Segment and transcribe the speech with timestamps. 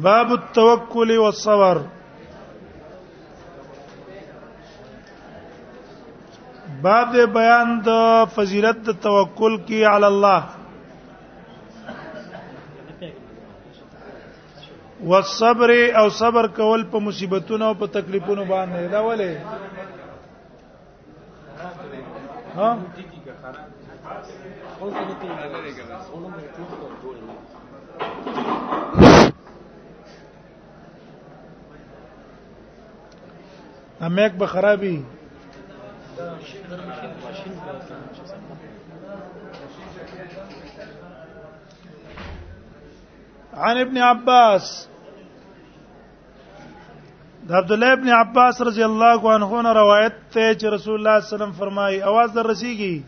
[0.00, 1.78] باب التوکل والصبر
[6.84, 10.42] باب د بیان د فضیلت د توکل کی علی الله
[15.12, 15.70] والصبر
[16.02, 19.32] او صبر کول په مصیبتونو او په تکلیفونو باندې دا ولې
[22.54, 22.70] ها
[34.06, 35.02] امیک به خرابي
[43.56, 44.86] عن ابن عباس
[47.48, 51.20] د عبد الله ابن عباس رضی الله عنه نه روایت ته چې رسول الله صلی
[51.20, 53.02] الله علیه وسلم فرمایي اواز در رسیږي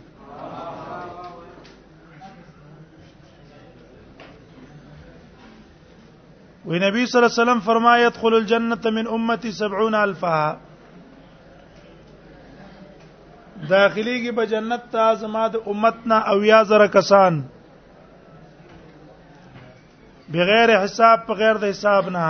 [6.66, 9.52] وي نبی صلی الله علیه وسلم فرمایي يدخل الجنه من امتي
[10.02, 10.44] الفا
[13.72, 17.34] داخليږي په جنت ته زما د امتنا او یا زره کسان
[20.34, 22.26] بغیر حساب په غیر د حساب نه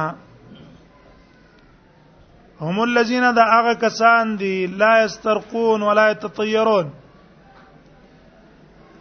[2.66, 6.86] هم الذين دا هغه کسان دي لا يسترقون ولا يتطيرون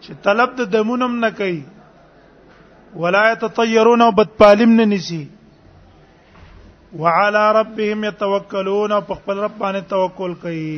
[0.03, 1.61] چې طلب د دمونم نه کوي
[3.05, 5.21] ولا يتطيرون او بدپالم نه نسی
[6.95, 10.77] وعلى ربهم يتوكلون او په خپل رب باندې توکل کوي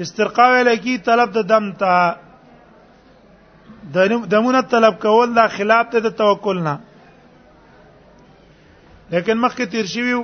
[0.00, 2.10] استرقا ویل کی طلب د دم ته
[4.30, 6.76] دمونه طلب کول دا خلاف ته د توکل نه
[9.14, 10.22] لیکن مخکې تیر شویو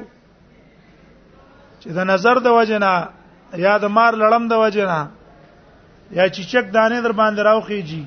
[1.83, 2.93] چې د نظر د وجنا
[3.65, 4.97] یا د مار لړم د وجنا
[6.17, 8.03] یا چې چک دانې در باندې راوخیږي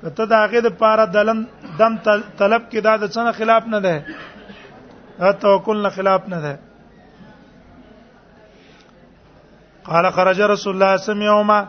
[0.00, 1.44] کته دا هغه د پاره دلم
[1.82, 1.98] دم
[2.38, 3.94] طلب کې دا د څنګه خلاف نه ده
[5.20, 6.54] دا توکل نه خلاف نه ده
[9.84, 11.60] قال خرج رسول الله سم يوما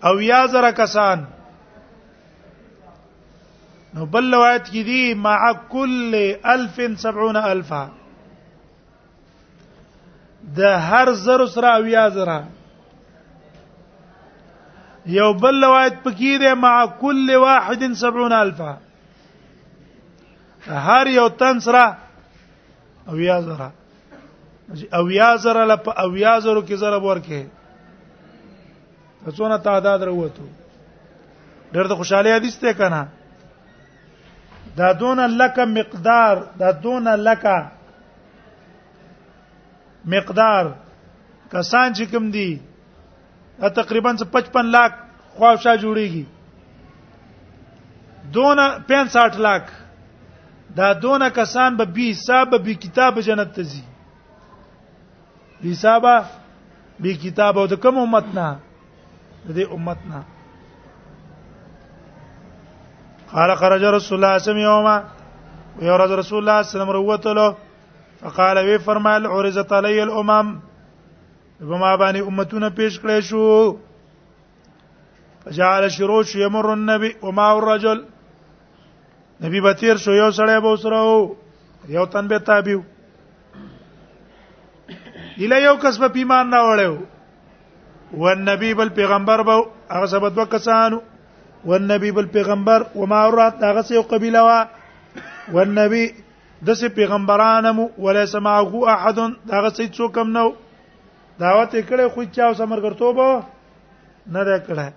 [0.10, 1.24] او یا زره کسان
[3.94, 6.16] نو بل روایت کې دي مع كل
[6.54, 7.74] 1000 70000
[10.60, 12.38] د هر زر سره او یا زره
[15.16, 18.78] یو بل روایت پکې ده مع كل واحد 70000
[20.68, 21.97] هر یو تن سره
[23.08, 23.72] او یا زره
[24.94, 27.46] او یا زره ل په او یا زره کې ضرب ورکه
[29.38, 30.42] څونه تعداد وروته
[31.74, 33.08] ډېر د خوشاله حدیث ته کنه
[34.78, 37.46] دا دون لک مقدار دا دون لک
[40.06, 40.66] مقدار
[41.53, 42.59] کسان چې کوم دي
[43.59, 44.94] تقریبا 55 لک
[45.38, 46.24] خواوشا جوړیږي
[48.34, 49.64] دون 65 لک
[50.75, 53.84] دا دونه کسان به بي حساب به کتاب جنت ته ځي
[55.62, 56.25] بي حساب
[57.00, 58.59] به کتاب او د کوم امت نه
[59.47, 60.24] د دې امت نه
[63.34, 64.81] قال خرج رسول الله صلى الله عليه
[65.78, 67.56] وسلم يوم رسول الله صلى الله عليه وسلم روته
[68.22, 70.59] فقال وی فرمایل عرضت علی الامم
[71.62, 73.78] بما باندې امتونه پیش کړې شو
[75.46, 78.03] فجعل شروع يمر النبي وما الرجل
[79.44, 81.00] نبی بتیر شو یو سړی به وسره
[81.97, 82.79] یو تن به تابعو
[85.41, 86.97] اله یو کس په پیمان نه وړو
[88.24, 89.56] والنبي بل پیغمبر به
[89.91, 91.00] هغه سبد وکسانو
[91.71, 94.59] والنبي بل پیغمبر و ما اورات هغه سه قبيله وا
[95.57, 96.03] والنبي
[96.71, 99.19] دسه پیغمبرانم ولیس معه احد
[99.51, 100.45] هغه سه څوک هم نو
[101.45, 103.44] دعوت کړه خو چا سمر ګرځو به
[104.38, 104.88] نه ده کړه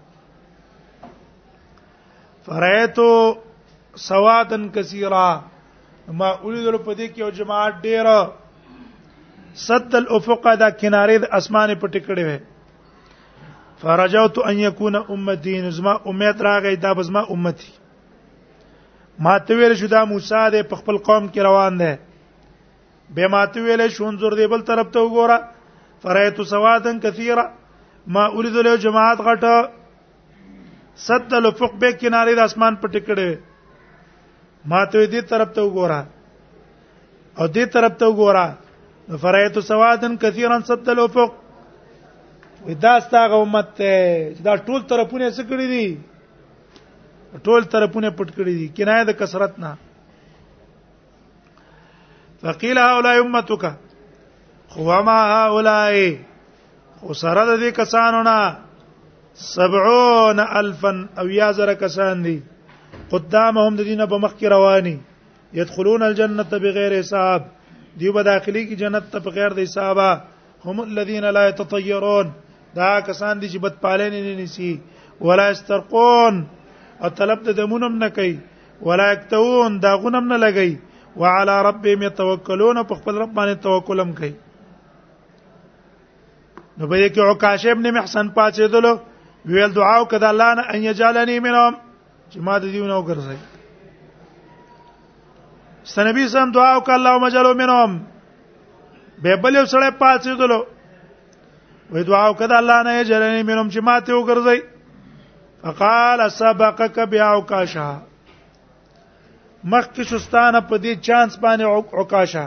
[2.47, 3.09] فرایتو
[4.01, 5.27] سوادن کثیرا
[6.19, 8.07] ما اولیدل په دې کې یو جماعت ډېر
[9.67, 12.39] سد الافق دا کنارې د اسمان په ټکړې وې
[13.83, 17.71] فرجوت ان یکون امتی نزما امید راغی دا بزما امتی
[19.25, 21.93] ما ته ویل شو دا موسی د خپل قوم کې روان دی
[23.15, 27.45] به ما ته ویل شو انظر دی بل طرف ته وګوره فرایت سوادن کثیرا
[28.17, 29.71] ما اولیدل یو جماعت غټه
[31.09, 33.52] سد الافق به کنارې د اسمان په ټکړې وې
[34.65, 36.07] ما ته دې طرف ته وګوره
[37.39, 38.59] او دې طرف ته وګوره
[39.23, 41.31] فرایت سوادن کثیرا صد الافق
[42.69, 45.87] ودا ستاغه امت ته دا ټول طرفونه څه کړی دي
[47.43, 49.73] ټول طرفونه پټ کړی دي کنایه د کثرت نه
[52.43, 53.63] فقیل هؤلاء امتک
[54.75, 56.07] خو ما هؤلاء
[57.03, 58.39] خو سره د دې کسانو نه
[59.43, 62.39] 70000 او یا زره کسان دي
[63.13, 64.97] قدامهم د دینه په مخ کې رواني
[65.61, 67.41] يدخلون الجنه بغیر حساب
[67.99, 69.99] دی په داخلي کې جنت ته بغیر د حساب
[70.69, 72.27] هم الذين لا يتطيرون
[72.81, 74.71] دا کسان دي چې بد پالنه نه نسی
[75.29, 76.35] ولا استرقون
[77.07, 78.37] او طلب د دمونم نه کوي
[78.91, 80.73] ولا يكتون دا غونم نه لګي
[81.21, 84.35] وعلى ربهم يتوكلون په خپل رب باندې توکلم کوي
[86.79, 88.93] نو به یې کې او عکاشه نه محسن پاتې دلو
[89.53, 91.73] ویل دعا وکړه الله نه ان یجالنی منهم
[92.33, 93.39] چې ما د دیونه وګرځي
[95.95, 97.91] سنبي سم دعا وکړه الله مجلو منهم
[99.25, 100.61] به بل یو سره پاتې دلو
[101.93, 104.59] وې دعا وکړه الله نه جرني منهم چې ما ته وګرځي
[105.65, 107.89] فقال سبقك بعكاشا
[109.73, 111.65] مخکې شستانه په دې چانس باندې
[112.01, 112.47] عکاشا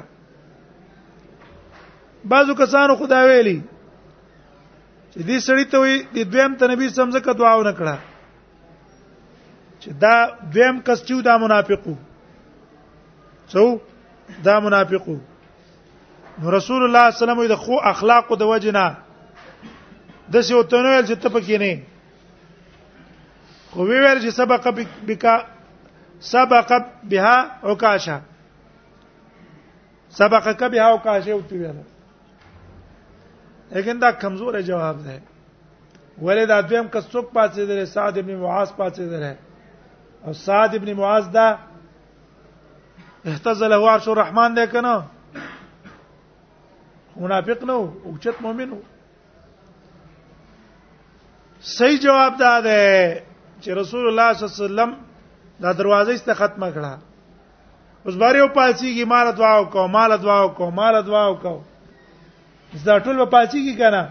[2.33, 3.55] بعضو کسانو خدا ویلي
[5.13, 7.95] چې دې سړی ته وي د دویم ته نبی سمزه کدواو نه کړه
[9.85, 10.13] چې دا
[10.53, 11.93] دویم کس چې دا منافقو
[13.51, 13.65] څو
[14.47, 15.17] دا منافقو
[16.41, 18.85] نو رسول الله صلی الله علیه وسلم د خو اخلاق د وجنه
[20.33, 21.73] د څه وتنول چې ته پکې نه
[23.71, 24.63] خو ویل چې سبق
[25.07, 25.35] بکا
[26.33, 26.69] سبق
[27.11, 27.35] بها
[27.69, 28.17] عکاشه
[30.19, 31.79] سبق کبه او کاشه او تی ویل
[33.73, 35.15] لیکن دا کمزور جواب ده
[36.21, 39.33] ولې دا دویم کڅوک پاتې درې سعد ابن معاذ پاتې درې
[40.25, 41.57] او سعد ابن معاذ دا
[43.27, 45.03] احتزله عرش الرحمن ده کنه
[47.15, 48.79] منافق نه او چت مؤمن وو
[51.77, 52.81] صحیح جواب دا ده
[53.61, 54.91] چې رسول الله صلی الله علیه وسلم
[55.61, 56.93] دا دروازه است ختمه کړه
[58.05, 61.61] اوس باندې او پاتېږي مال دعا وکاو مال دعا وکاو مال دعا وکاو
[62.73, 64.09] زدا ټول په پاتېږي کنه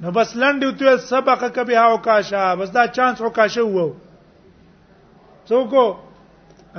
[0.00, 3.90] نو بس لنډ یو ته سبق کبي هاو کاشا بس دا چانس وکاشه وو
[5.50, 5.74] څوک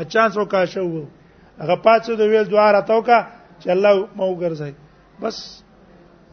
[0.03, 0.81] اچان څوک شو
[1.61, 3.17] هغه پاتې د ویل دعا را توکا
[3.61, 4.73] چې الله مو ګرځي
[5.23, 5.37] بس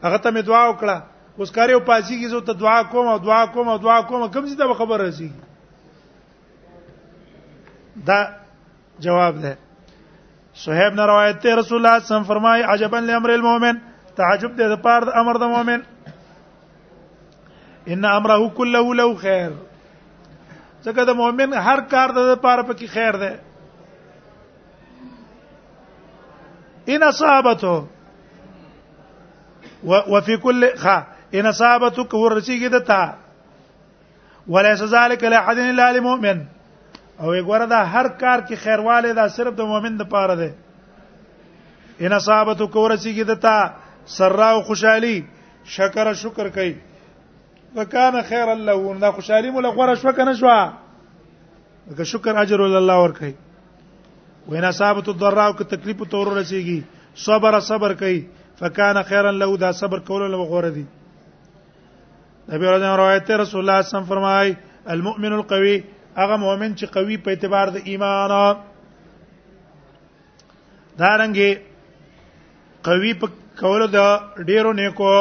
[0.05, 0.97] هغه ته مې دعا وکړه
[1.43, 4.75] اوس کار یو پاتېږي زه ته دعا کوم دعا کوم دعا کوم کوم څه ته
[4.81, 5.29] خبر رسی
[8.09, 8.19] دا
[9.07, 9.55] جواب ده
[10.65, 13.77] صہیب نے روایت ته رسول الله صم فرمای عجبا لامر المؤمن
[14.17, 15.87] تعجب دې د پاره د امر د مؤمن
[17.95, 19.51] ان امره كله له خیر
[20.89, 23.31] ځکه د مؤمن هر کار د لپاره پکې خیر ده
[26.95, 27.75] ان صحابته
[30.13, 30.95] وفي كل خ
[31.41, 33.03] ان صحابته ورسیږي دتا
[34.57, 36.39] وليس ذلك لاحد الا للمؤمن
[37.21, 40.51] او وګوره دا هر کار کې خیرواله دا صرف د مؤمن د پاره ده
[42.01, 43.57] ان صحابته ورسیږي دتا
[44.19, 45.17] سرا او خوشحالي
[45.79, 46.75] شکر شکر کوي
[47.77, 50.49] وکانه خیر الله دا خوشالي مولا غوړه شو کنه شو
[51.97, 53.35] که شکر اجر ول الله ور کوي
[54.49, 56.83] وینا صاحبت الضراء او تکلیف تور رسیږي
[57.25, 58.21] صبر صبر کوي
[58.59, 60.83] فکان خیرا له دا صبر کول له غوړه دي
[62.49, 64.55] نبی راځه روایت ته رسول الله صلی الله فرمای
[64.97, 65.83] المؤمن القوي
[66.17, 68.31] هغه مؤمن چې قوي په اعتبار د ایمان
[71.01, 71.59] دا رنګي
[72.89, 73.29] قوي په
[73.61, 75.13] کولو د ډیرو نیکو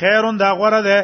[0.00, 0.98] خیرون دا غوړه ده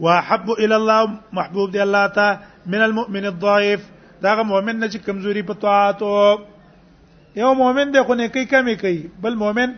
[0.00, 3.80] واحب الى الله محبوب دي الله تا من المؤمن الضعيف
[4.22, 6.02] دا مؤمن نه چې کمزوري په طاعت
[7.36, 9.72] یو مؤمن دی خو نه کوي کمی کوي بل مؤمن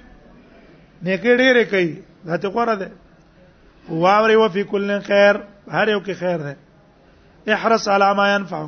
[1.08, 1.90] نیکی ډیره کوي
[2.26, 2.92] دا ته غوړه ده
[4.04, 6.56] واوري وفي كل خير هر یو کې خیر ده
[7.58, 8.64] احرص على ما ينفع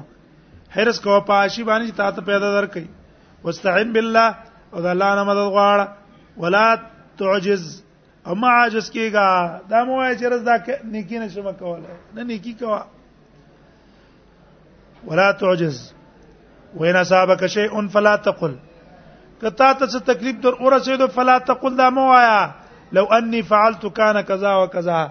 [0.77, 4.29] حرس کو پاشي باندې تا ته پیدا درکې واستعين بالله
[4.73, 6.65] او د الله نه مدد غواړه ولا
[7.19, 7.84] تعجز
[8.33, 9.27] اما عاجز کیگا
[9.71, 10.55] دا مو وایي چرز دا
[10.93, 12.81] نیکی نشم کوله نه نیکی کوا
[15.07, 15.79] ولا تعجز
[16.81, 18.55] وین اصابك شیء فلا تقل
[19.41, 22.41] کتا ته څه تکلیف در اوره شه دو فلا تقل دا مو وایا
[22.93, 25.07] لو انی فعلت کان كان و وكذا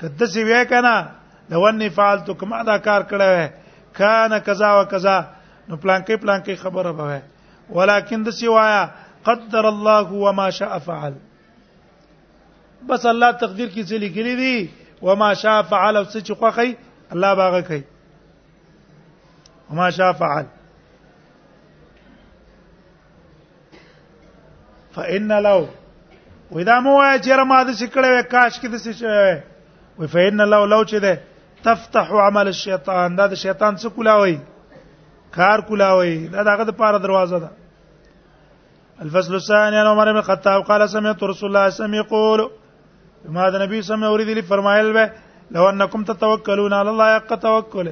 [0.00, 0.96] کده سی وای کنا
[1.50, 3.50] لو انی فعلت کما دا کار کړه
[3.98, 5.20] کان و وكذا
[5.68, 7.20] نو پلانکی پلانکی خبره به
[7.74, 8.90] ولیکن د سی وایا
[9.24, 11.25] قدر الله وما شاء فعل
[12.88, 16.76] بس الله تقدیر کې څه لیکلي دي وما شاء فعل او څه چې خوخی
[17.14, 17.82] الله باغه کوي
[19.70, 20.44] وما شاء فعل
[24.96, 25.66] فإن لو
[26.52, 29.40] ودا مو وای چې رما د سکړې کاش کې د څه شوی
[29.98, 31.20] وي فإن لو لو چې ده
[31.64, 34.36] تفتح عمل الشیطان دا د شیطان څه کولاوي
[35.38, 37.50] کار کولاوي دا دغه د پاره دروازه ده
[39.06, 42.48] الفصل الثاني عن عمر بن الخطاب قال سمعت رسول الله صلى الله عليه وسلم يقول
[43.34, 45.04] ما د نبی سم اوریدلی فرمایل و
[45.50, 47.88] لو انکم تتوکلون علی الله حق توکل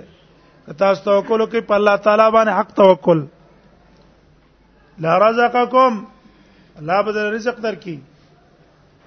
[0.78, 3.22] تاسو توکل کوي په الله تعالی باندې حق توکل
[5.06, 5.98] لا رزقکم
[6.80, 7.96] الله به رزق درکې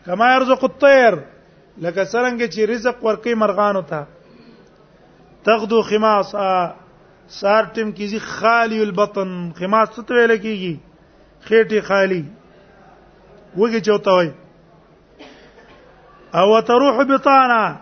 [0.08, 1.18] کما يرزق الطير
[1.82, 4.08] لکه څنګه چې رزق ورکې مرغانو ته
[5.50, 12.22] تغدو خماس سار ټیم کیږي خالی البطن خماس څه ویل کیږي خېټه خالی
[13.58, 14.32] وږي چوتوي
[16.34, 17.78] او تروح بطانا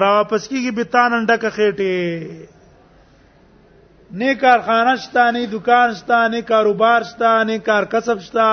[0.00, 2.28] را واپس کیږي بطانا ډکه خېټه
[4.12, 8.44] نه کارخانه شته نه دکان شته نه کاروبار شته نه کار کسب شته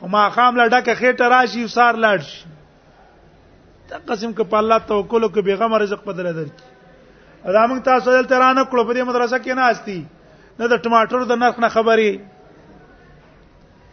[0.00, 2.46] خو ما خام لا ډکه خېټه راشي وسار لاړ شي
[3.88, 6.64] ته قسم کو په الله توکل کو بیغم رزق بدل درکې
[7.56, 10.00] دا موږ تاسو دل ترانه کړو په دې مدرسه کې نه استي
[10.58, 12.12] نه د ټماټر د نرخ نه خبرې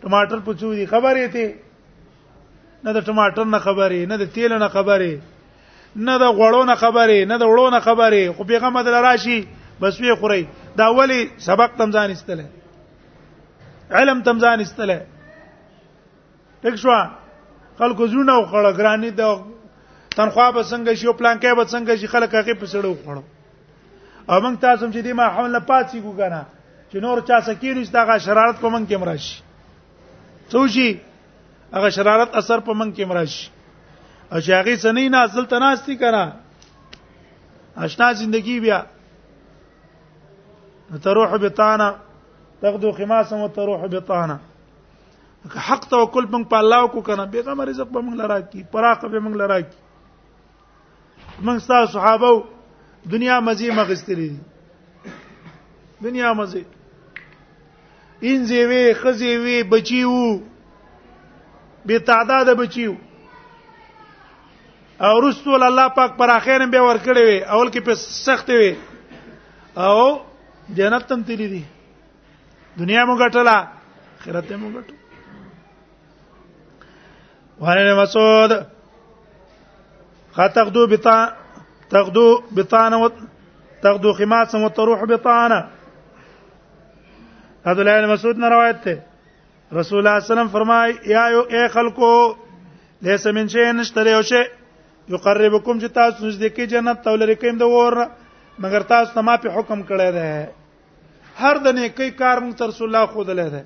[0.02, 1.46] ټماټر پوچو دي خبرې ته
[2.86, 5.14] نه د ټماټر نه خبرې نه د تیل نه خبرې
[6.08, 9.40] نه د غوړو نه خبرې نه د وړو نه خبرې خو پیغمبر دل راشي
[9.82, 10.44] بس وی خوري
[10.80, 12.46] دا ولی سبق تم ځان استله
[14.02, 15.06] علم تم ځان استله
[16.66, 16.96] ټیک شو
[17.80, 19.42] خلکو زونه او خړه ګرانی د
[20.18, 23.24] تنخوا به څنګه شي او پلان کې به څنګه شي خلک هغه په سړو خړو
[24.30, 26.42] او موږ تاسو چې دې ما حمله پاتې کو کنه
[26.92, 29.44] چې نور چا سکینو چې دا شرارت کوم کې مرشي
[30.52, 30.90] څو شي
[31.74, 33.50] هغه شرارت اثر په من کې مرشي
[34.32, 38.80] او چې هغه سنې نه اصل تناستی کړه آشنا زندگی بیا
[41.04, 41.92] تروح بطانا
[42.64, 44.38] تغدو خماسا وتروح بطانا
[45.56, 49.06] حق توکل موږ په الله کو کنه به غمر رزق به موږ لرا کی پراخ
[49.06, 49.78] به موږ لرا کی
[51.42, 52.44] موږ تاسو صحابه
[53.18, 54.30] دنیا مزي مغستري
[56.04, 56.64] دنیا مزي
[58.30, 60.22] ان زیوی خزیوی بچیو
[61.86, 62.94] به تعداد بچیو
[65.02, 67.94] او رسول الله پاک پر اخر به ور کړی وي اول کې په
[68.26, 68.76] سخت وي
[69.76, 70.22] او
[70.78, 71.64] جنت تم تیری دي
[72.80, 73.56] دنیا مو غټلا
[74.20, 74.94] آخرت مو غټو
[77.60, 78.52] وانه مسعود
[80.34, 81.18] خاتقدو بتا
[81.90, 83.10] تغدو بطانه و
[83.84, 85.68] تغدو خماسا وتروح بطانه
[87.66, 89.11] هذا لا مسعود روایت ته
[89.74, 92.08] رسول الله سلام فرمای یا یو اے خلکو
[93.06, 94.42] لیس من شی نشته یو شی
[95.14, 97.98] یقربکم چې تاسو نږدې کې جنت تول ریکیم د ور
[98.66, 102.90] مگر تاسو ته ما په حکم کړی دی هر د نیکی کار مون تر رسول
[102.90, 103.62] الله خود له دی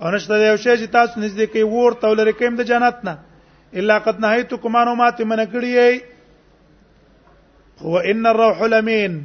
[0.00, 3.18] او نشته یو شی چې تاسو نږدې کې ور تول ریکیم د جنت نه
[3.82, 6.04] الا قد نهیتکم انو ما ته من کړی
[7.84, 9.22] هو ان الروح لمین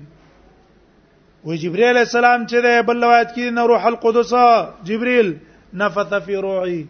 [1.48, 4.34] و جبرئیل السلام چې دی بل روایت کې نو روح القدس
[4.92, 5.38] جبرئیل
[5.76, 6.84] نفث فی روعی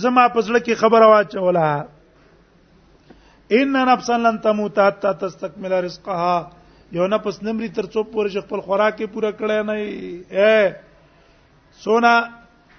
[0.00, 1.68] زما پزړه کې خبر واچولا
[3.58, 6.50] ان نفسا لن تموت حتا تستكمل رزقها
[6.96, 9.72] یو نفس نمري تر څو پورې خپل خوراک پوره کړی نه
[10.42, 10.68] اے
[11.84, 12.12] سونا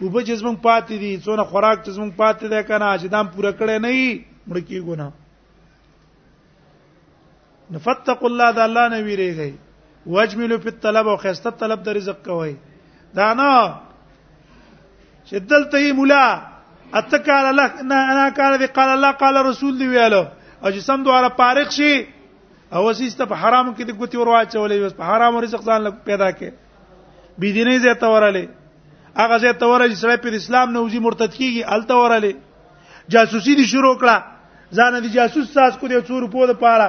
[0.01, 4.23] وبو جسم پاتې دي سونا خوراک جسم پاتې ده کنه چې دام پوره کړی نه
[4.49, 5.09] مړ کی ګونه
[7.73, 12.55] نفتق الله د الله نه ویریږي واجملو په طلب او خسته طلب د رزق کوي
[13.17, 13.61] دا نه
[15.29, 16.23] شدل ته مولا
[16.99, 17.67] اتکال الله
[18.17, 20.21] نه کار دی قال الله قال رسول دی ویاله
[20.63, 21.91] او چې سم دواره فارغ شي
[22.73, 27.37] او وسیسته په حرام کې د ګوتی ورواچولې وس په حرام رزق ځان پیدا کې
[27.41, 31.35] بي دي نه زه تورالې هغه زه تورالې چې سره په اسلام نه وزي مرتد
[31.39, 36.47] کیږي ال تورالې جاسوسي دي شروع کړه ځان دي جاسوس ساز کو دي څور په
[36.53, 36.87] د پاره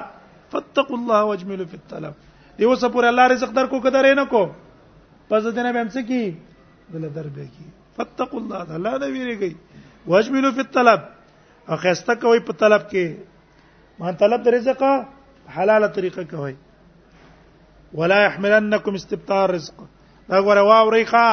[0.56, 4.42] فتقوا الله واجملوا في الطلب دی وسه پر الله رزق درکو کدرې نه کو
[5.30, 6.24] پس دنه به هم څه کی
[6.96, 7.68] دل دربه کی
[8.00, 9.52] فتقوا الله د الله نه ویریږئ
[10.10, 11.00] واجملوا فی الطلب
[11.70, 13.04] او خسته کوي په طلب کې
[14.00, 14.82] مان طلب د رزق
[15.56, 16.54] حلاله طریقه کوي
[17.98, 19.76] ولا يحملنكم استبطار رزق
[20.30, 21.26] دا غره ریخه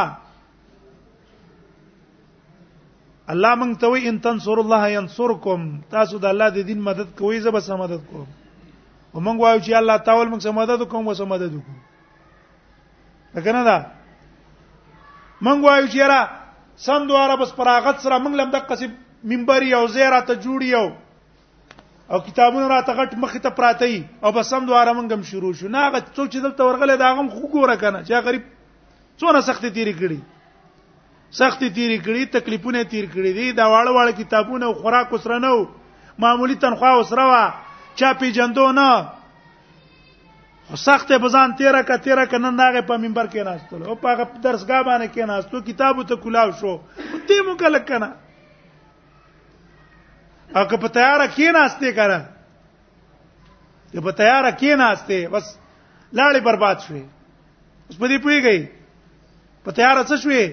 [3.31, 7.39] الله مونږ ته وی ان تنصر الله ينصركم تاسو د الله د دین مدد کوي
[7.45, 11.07] زه به سم مدد کوم او مونږ وایو چې الله تعالی مونږ سم مدد کوم
[11.21, 11.75] سم مدد کوم
[13.37, 13.77] دا کنه دا
[15.41, 16.21] مونږ وایو چې را
[16.77, 18.91] سم دواره بس پراغت سره موږ لم د قصب
[19.29, 20.91] منبر یو زیره ته جوړیو
[22.13, 25.67] او کتابونه را تغټ مخ ته پراتی او بس سم دواره موږ هم شروع شو
[25.75, 28.43] نه غت څوک چې دلته ورغله دا غم خو ګوره کنه چې غریب
[29.23, 30.19] څونه سخت تیری کړی
[31.41, 35.55] سخت تیری کړی تکلیفونه تیر کړی دي دا واړه واړه کتابونه او خوراک وسره نو
[36.25, 37.43] معمولی تنخواه وسره وا
[38.01, 38.89] چا پیجندو نه
[40.75, 44.41] سخت په ځان تیرا کا تیرا ک نن داغه په منبر کې ناشتل او په
[44.43, 46.77] درسګا باندې کې ناشتو کتابو ته کلاو شو
[47.27, 48.11] ته مو کله کنه
[50.55, 52.19] او که په تیار کې ناشته کړه
[53.95, 55.55] ته په تیار کې ناشته بس
[56.13, 57.03] لاړې برباد شوې
[57.87, 58.59] اوس په دې پويږي
[59.63, 60.43] په تیار څه شوې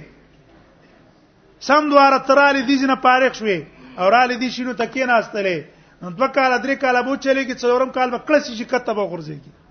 [1.61, 3.59] سم دواره ترالې دي چې نه پارخ شوې
[3.99, 8.19] او را لیدې شنو تکې ناشتلې دوه کال درې کال به چلےږي څلورم کال به
[8.31, 9.64] کله شي کته به غورځيږي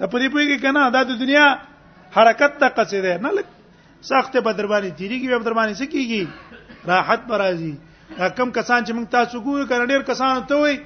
[0.00, 1.46] دا په دې پوهیږي کنه دا د دنیا
[2.16, 3.46] حرکت ته قصیده نه لګ
[4.10, 6.22] سخت په دربانې تیریږي په دربانې سکیږي
[6.90, 7.74] راحت پر راځي
[8.18, 10.76] دا کم کسان چې موږ تاسو ګورو کنه ډیر کسان ته وي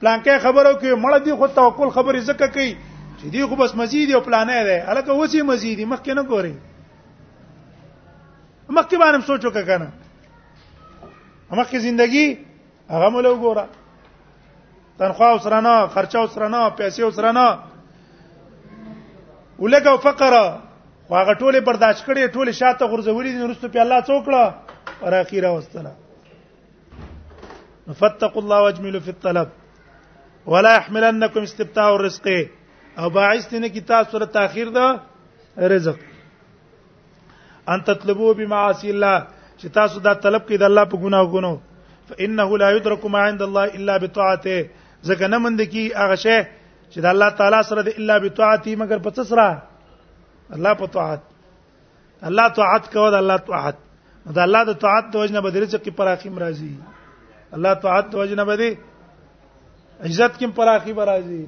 [0.00, 2.70] پلانکې خبرو کې مړ دي خو توکل خبرې زکه کوي
[3.20, 6.54] چې دی خو بس مزید او پلانې ده الکه وسی مزیدی مخکې نه ګوري
[8.78, 9.88] مخکې باندې سوچ وکړه کنه
[11.58, 12.26] مخکې ژوندۍ
[12.92, 13.64] هغه مولو ګوره
[15.00, 17.46] تنخواه وسره نه خرچه وسره نه پیسې وسره نه
[19.60, 20.32] ولګ او فقر
[21.10, 24.42] واغه ټوله برداشت کړي ټوله شاته غرزوري دي نرستو په الله څوکړه
[25.04, 25.92] اور اخیره واستله
[28.02, 29.48] فتقوا الله واجملوا في الطلب
[30.52, 32.26] ولا يحملنكم استبتاء الرزق
[33.00, 34.86] او باعث نه کی تاسو سره تاخير ده
[35.72, 35.98] رزق
[37.72, 39.16] ان تطلبوا بمعاصي الله
[39.58, 41.52] چې تاسو دا طلب کې د الله په ګناه ګنو
[42.08, 44.58] فانه لا يدرك ما عند الله الا بطاعته
[45.08, 46.38] ځکه نه مند کی هغه شی
[46.92, 49.48] چې د الله تعالی سره د الا بتعاتی مگر په تسرا
[50.58, 51.20] الله په طاعت
[52.30, 53.76] الله طاعت کوو د الله طاعت
[54.38, 56.72] د الله د طاعت د وجنه بدري چې په پراخیم راځي
[57.58, 58.70] الله طاعت د وجنه بدري
[60.08, 61.42] عزت کيم په پراخی راځي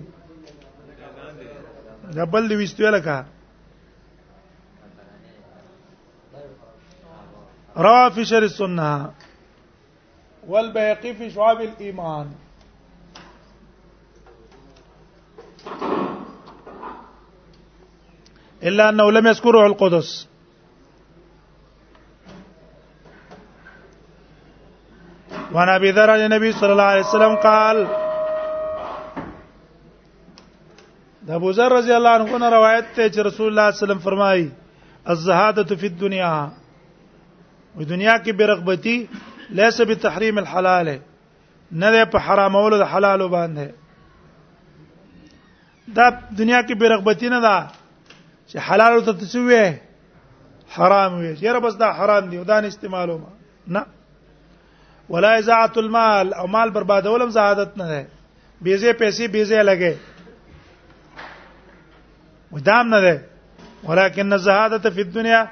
[2.16, 3.16] دبل دی وستو لکه
[7.87, 8.92] روى في شر السنه
[10.55, 12.26] والبيقي في شعاب الايمان
[18.62, 20.29] الا انه لم يذكر روح القدس
[25.53, 27.88] وعن ابي ذر عن النبي صلى الله عليه وسلم قال
[31.22, 34.53] ده ابو ذر رضي الله عنه نه روايت رسول الله صلى الله عليه وسلم فرمایي
[35.11, 36.51] الزهاده في الدنيا
[37.77, 39.07] و دنیا کې برغبتی
[39.51, 39.85] لیسه
[40.38, 40.98] الحلال
[41.72, 43.70] نه په حرامولو د حلال باندې
[45.96, 46.07] دا
[46.38, 47.57] دنیا کې بیرغبتی نه ده
[48.48, 49.62] چې حلال ته تسوي
[50.76, 53.22] حرام وي یاره بس دا حرام دی دا نه استعمالوم
[53.76, 53.83] نه
[55.14, 58.07] ولا ازاعت المال او مال بربادولم زهادت نه ده
[58.64, 59.94] بیزه پیسې بیزه لګي
[62.52, 63.14] ودام نه ده
[63.85, 65.44] ولکن الزهادت فی الدنيا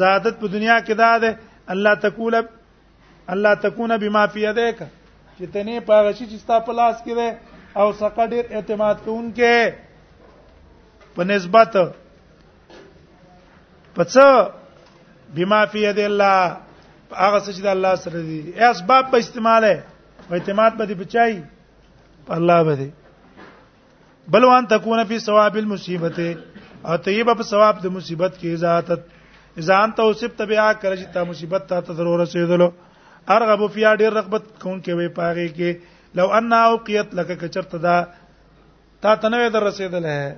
[0.00, 1.38] زهادت په دنیا کې ده ده
[1.72, 2.44] الله تقول
[3.32, 4.78] الله تكون بما في يدك
[5.38, 7.38] چې تنه پاغشي چې ستا په لاس کې ده
[7.80, 9.56] او سقدر اعتماد کوونکې
[11.14, 11.72] په نسبت
[13.94, 14.14] پڅ
[15.36, 16.38] بما فی ید الله
[17.20, 18.38] هغه څه چې د الله سره دي
[18.70, 19.74] اسباب په استعماله
[20.26, 21.34] په اعتماد باندې بچای
[22.26, 22.88] په الله باندې
[24.36, 26.28] بلوان تکونه فی ثواب المصیبته
[26.86, 29.00] او طیبه په ثواب د مصیبت کې ذاتت
[29.70, 32.68] ځان ته اوسب تبعا کړی چې تا مصیبت ته ضرورت رسیدلو
[33.38, 35.70] ارغب فی ډیر رغبت کون کې وې پاره کې
[36.14, 38.02] لو ان اوقیت لکه کچرته دا
[39.00, 40.34] تا تنوې در رسیدل ہے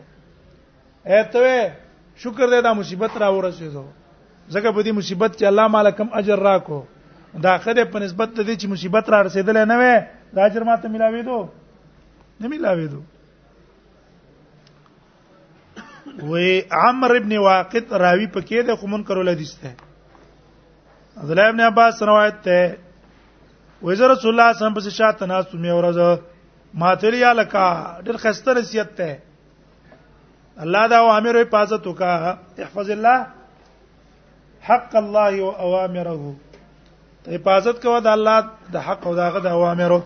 [1.04, 1.56] اته
[2.22, 3.82] شکر دې دا مصیبت را ورسېدو
[4.56, 6.80] زکه په دې مصیبت چې الله مالکم اجر راکو
[7.46, 10.88] دا خدای په نسبت ته دې چې مصیبت را رسیدل نه وې دا اجر ماته
[10.94, 11.40] ملاوي دو
[12.40, 13.02] نه ملاوي دو
[16.14, 19.74] وې عمرو ابن واقد راوي پکې د خمن کرول حدیث ته
[21.20, 22.76] عبد الله ابن عباس روایت ته
[23.84, 26.20] وزیر رسول الله سم پس شاته ناس ته مې ورځ
[26.82, 27.64] ماتریال کا
[28.04, 29.18] ډېر خسته رسیت ته
[30.66, 33.26] الله دا اوامر حفاظت وکا احفظ الله
[34.68, 36.22] حق الله او اوامره
[37.24, 40.00] ته حفاظت کوه د الله د حق او دغه د اوامرو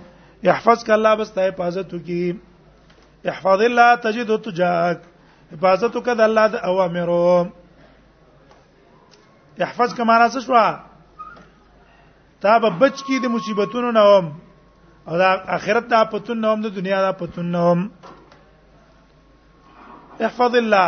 [0.51, 2.41] يحفظ ک الله بس ته حفاظت وکي
[3.35, 5.01] احفظ الله تجد تجاك
[5.55, 7.23] حفاظت وک د الله د اوامرو
[9.65, 10.61] يحفظ ک معنا څه شو
[12.41, 14.27] تا به بچ کی د مصیبتونو نه هم
[15.09, 15.23] او د
[15.57, 17.79] اخرت د پتون نه هم د دنیا د پتون نه هم
[20.27, 20.87] احفظ الله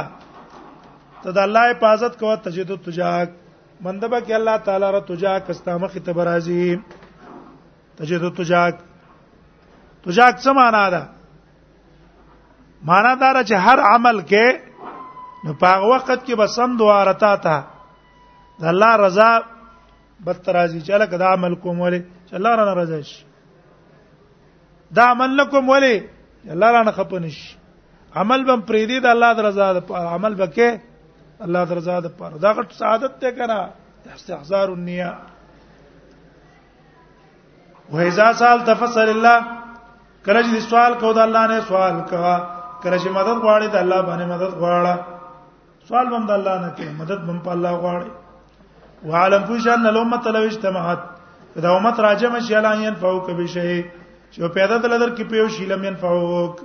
[1.22, 3.28] ته د الله حفاظت کوه تجد تجاک
[3.84, 6.78] مندبه کې الله تعالی را تجاک استامه خطب راځي
[7.98, 8.74] تجد تجاک
[10.04, 11.02] تجاک څه معنا ده
[12.84, 14.46] معنا دا چې هر عمل کې
[15.44, 17.64] نو په وخت کې به سم دوه رتا ته
[18.60, 19.30] د الله رضا
[20.26, 23.24] بد ترازی چې لکه دا عمل کوم ولې چې الله را ناراضه شي
[24.98, 26.02] دا عمل نکوم ولې
[26.56, 27.48] الله را نه خپن شي
[28.22, 30.80] عمل بم پرې دی د الله درزا د عمل بکې
[31.48, 33.60] الله درزا د پاره دا غټ سعادت ته کرا
[34.14, 35.14] استحزار النیه
[37.92, 39.38] وإذا سال تفصل الله
[40.26, 42.38] کله چې سوال کو د الله نه سوال کا
[42.82, 44.96] کله چې مدد غواړي د الله باندې مدد غواړه
[45.88, 48.10] سوال بم د الله نه کوي مدد بم په الله غواړي
[49.06, 50.98] وعلم فشان الامه لو اجتمعت
[51.56, 53.84] دا امت راجم شي لا ينفعوك بشيء
[54.32, 56.60] شو پیدا دل در کې پیو شي لم ينفعوك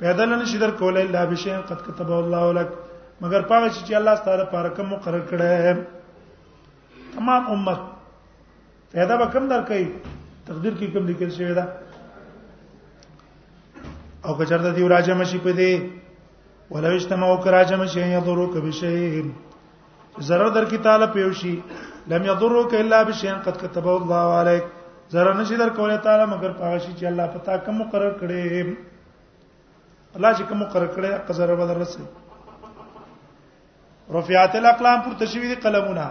[0.00, 2.68] پیدا لن شي در کولای لا بشيء قد كتب الله لك
[3.20, 5.78] مگر پاره چې الله ستاره پاره کوم مقرر کړه
[7.14, 7.80] تمام امت
[8.92, 9.84] پیدا به کم در کوي
[10.46, 11.64] تقدیر کې کوم لیکل شوی دا
[14.24, 15.80] او که چرته دی راجم شي په دې
[16.70, 19.24] ولو اجتماعوا کراجم شي يضروك بشيء
[20.20, 21.62] zarar در کی تعالی پیوشي
[22.06, 24.62] لم يضرك الا بشيء قد كتبه الله عليك
[25.10, 28.76] zarar نشي در کوله تعالی مگر پاغه شي چې الله پتا کوم مقرر کړي
[30.16, 32.02] الله چې کوم مقرر کړي قزر بدر رسي
[34.12, 36.10] رفعت الاقلام پر تشوی دي قلمونه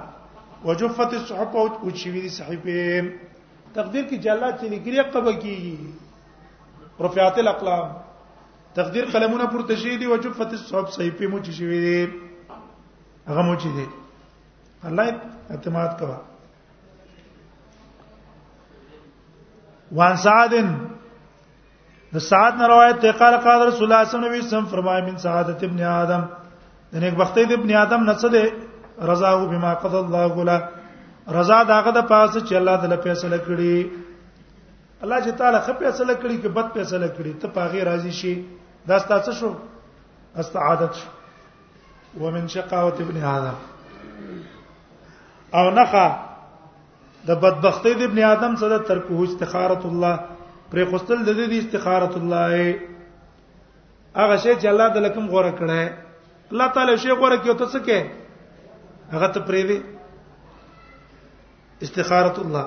[0.66, 3.14] وجفت الصحف او تشوی دي صحیفه
[3.76, 5.76] تقدیر کې جلا چې لګري قبه کیږي
[7.02, 7.90] رفعت الاقلام
[8.76, 12.25] تقدیر قلمونه پر تشوی دي وجفت الصحف صحیفه مو تشوی دي
[13.28, 13.86] هغه مو چی دی
[14.88, 15.08] الله
[15.50, 16.18] اعتماد کوا
[19.98, 20.68] وان سعدن
[22.14, 25.18] د سعد نه روایت ته قال قال رسول الله صلی الله علیه وسلم فرمای من
[25.26, 26.24] سعادت ابن آدم
[26.94, 28.44] د نیک بختۍ د ابن آدم نه څه دی
[29.12, 30.60] رضا او بما قضى الله له
[31.40, 33.74] رضا داغه د پاسه چې الله تعالی فیصله کړي
[35.04, 38.34] الله چې تعالی خپل فیصله کړي کې بد فیصله کړي ته پاغي راضي شي
[38.90, 39.54] دا ستاسو شو
[40.44, 41.10] استعادت شو
[42.22, 43.54] ومن شقاوت ابن آدم
[45.60, 46.08] او نخا
[47.28, 50.16] د بدبختی د ابن آدم سره ترکه استخارت الله
[50.72, 52.52] پرې خوستل د دې استخارت الله
[54.22, 55.82] هغه شی چې الله د لکم غوړه کړه
[56.54, 58.00] الله تعالی شی غوړه کیو ته څه کې
[59.14, 59.80] هغه ته پرې دی
[61.88, 62.66] استخارت الله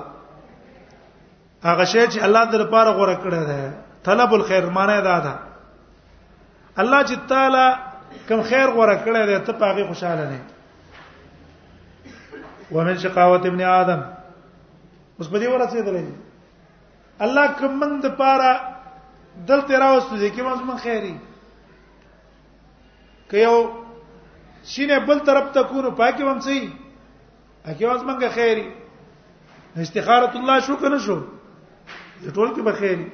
[1.63, 3.61] هغه شی چې الله د لپاره غوړه کړه ده
[4.09, 5.35] طلب الخير معنی دا ده
[6.77, 7.67] الله چې تعالی
[8.27, 10.39] کوم خیر غوړه کړی دی ته پاغي خوشاله نه
[12.71, 14.01] ومن شقاوت ابن ادم
[15.17, 16.05] اوس په دې ورسېدلې
[17.25, 18.51] الله کوم من د پاره
[19.51, 21.15] دلته راوستو دي کې مزمن خیری
[23.29, 23.57] که یو
[24.71, 26.59] شینه بل طرف ته کو نو پاکي وم سي
[27.65, 28.69] اګه مزمن خیری
[29.87, 31.19] استخاره الله شو کنه شو
[32.21, 33.09] ټول کې بخیری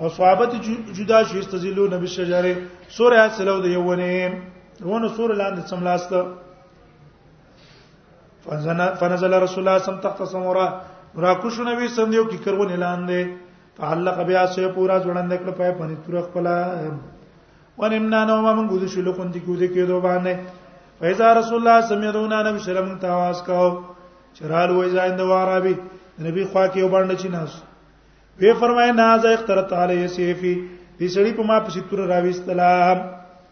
[0.00, 0.50] او صحابت
[0.96, 2.52] جدا شو استزلو نبی شجره
[2.88, 4.42] سوره سلو د یو نه
[4.90, 6.20] ونه سوره لاندې سملاسته
[9.00, 10.66] فنزل رسول الله سم تحت سموره
[11.16, 13.28] را کوشو نبی سم دیو کی کرونه لاندې
[13.80, 16.46] تعلق بیا سه پورا ځوړند کړ په پنځ تور خپل
[17.78, 20.32] ونمنا نو ما موږ د شلو کندې کوزه کې دوه باندې
[20.98, 23.70] فایزا رسول الله سمعونا نبی شرم ته आवाज کاو
[24.38, 25.74] چرال وای زاین د وارابي
[26.26, 27.50] نبی خوا کې یو باندې چې ناس
[28.40, 30.54] وی فرمای ناز اخترت علی سیفی
[30.98, 32.70] دې سړی په ما پسې تور راويستلا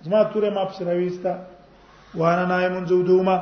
[0.04, 1.34] زما تور ما پسې راويستا
[2.14, 3.36] وانا نایم زودوما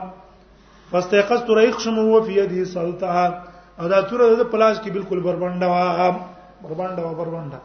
[0.90, 3.26] فاستيقظت ريق شمو هو في يده سلطه
[3.80, 6.10] او دا تور د پلاس کې بالکل بربنده وا
[6.62, 7.58] بربنده وا بربنده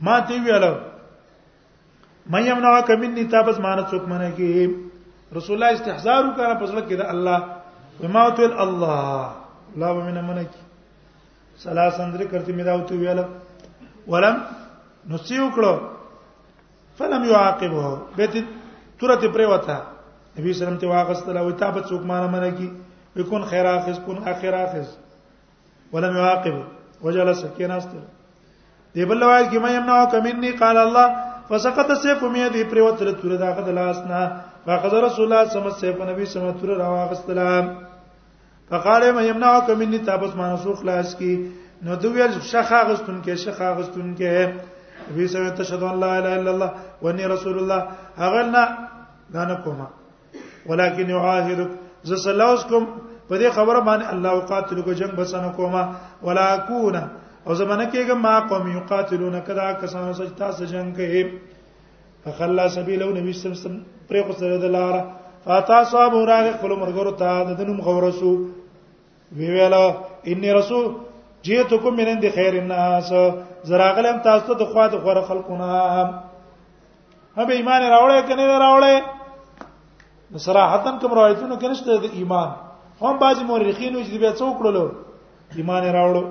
[0.00, 0.91] ما تی ویاله
[2.30, 4.50] مې یمنع کمنی تابس مان څوک منه کې
[5.36, 7.38] رسول الله استحزار وکړه پس لکه دا الله
[8.02, 9.32] وما تل الله
[9.82, 10.62] لا من منه کې
[11.62, 13.18] سلاس اندر کرتی میرا اوت ویل
[14.06, 14.36] ولم
[15.10, 15.80] نسی وکړو
[16.98, 18.38] فلم يعاقبه بیت
[19.00, 19.78] ترته پرې وتا
[20.38, 22.68] نبی سلام ته واغست لا وتا په څوک مان منه کې
[23.16, 24.86] وکون خیر اخذ کون اخر اخذ
[25.92, 26.62] ولم يعاقبه
[27.02, 27.94] وجلس کېناست
[28.96, 33.12] دی بل روایت کې مې یمنع کمنی قال الله فسقط السيف مې دې پریوت له
[33.20, 34.20] تور داغه د لاس نه
[34.66, 37.70] فاخذ رسول الله صلی الله علیه وسلم سيف نبی صلی الله علیه وسلم راوغستلام
[38.70, 41.32] فقال ما يمنعك مني تابس ما نسو خلاص کی
[41.82, 46.40] نو دوی ول شخه غستون کې شخه غستون کې وی سوي تشهد ان لا اله
[46.40, 46.70] الا الله
[47.02, 47.80] واني رسول الله
[48.16, 49.86] هغه نه نه کومه
[50.66, 51.70] ولكن يعاهدك
[52.10, 55.88] ز سلاوس کوم په دې خبره باندې الله وقاتل کو جنگ بسنه کومه
[56.22, 56.96] ولا اكون
[57.48, 61.22] او زمانہ کېګه ما قوم یقاتلون کدا کسانو سجتا سجن کوي
[62.24, 63.78] فخلا سبیلو نبی سم سم
[64.08, 64.98] پرې خو سره د لار
[65.44, 68.34] فاتا صاحب راغ خپل مرګرو ته د نوم غورسو
[69.38, 69.84] وی ویلا
[70.32, 70.86] انی رسول
[71.44, 73.10] جیتکم من اند خیر الناس
[73.70, 75.80] زراغلم تاسو ته د خوا د غره خلقونه
[77.36, 82.48] هبه ایمان راوړې کنه راوړې صراحتن کوم روایتونو کې نشته د ایمان
[83.02, 86.24] هم بعضی مورخینو چې بیا څوک کړلو ایمان راوړو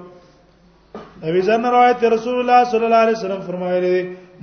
[1.24, 3.96] نبی زنه روایت رسول الله صلی الله علیه وسلم فرمایلی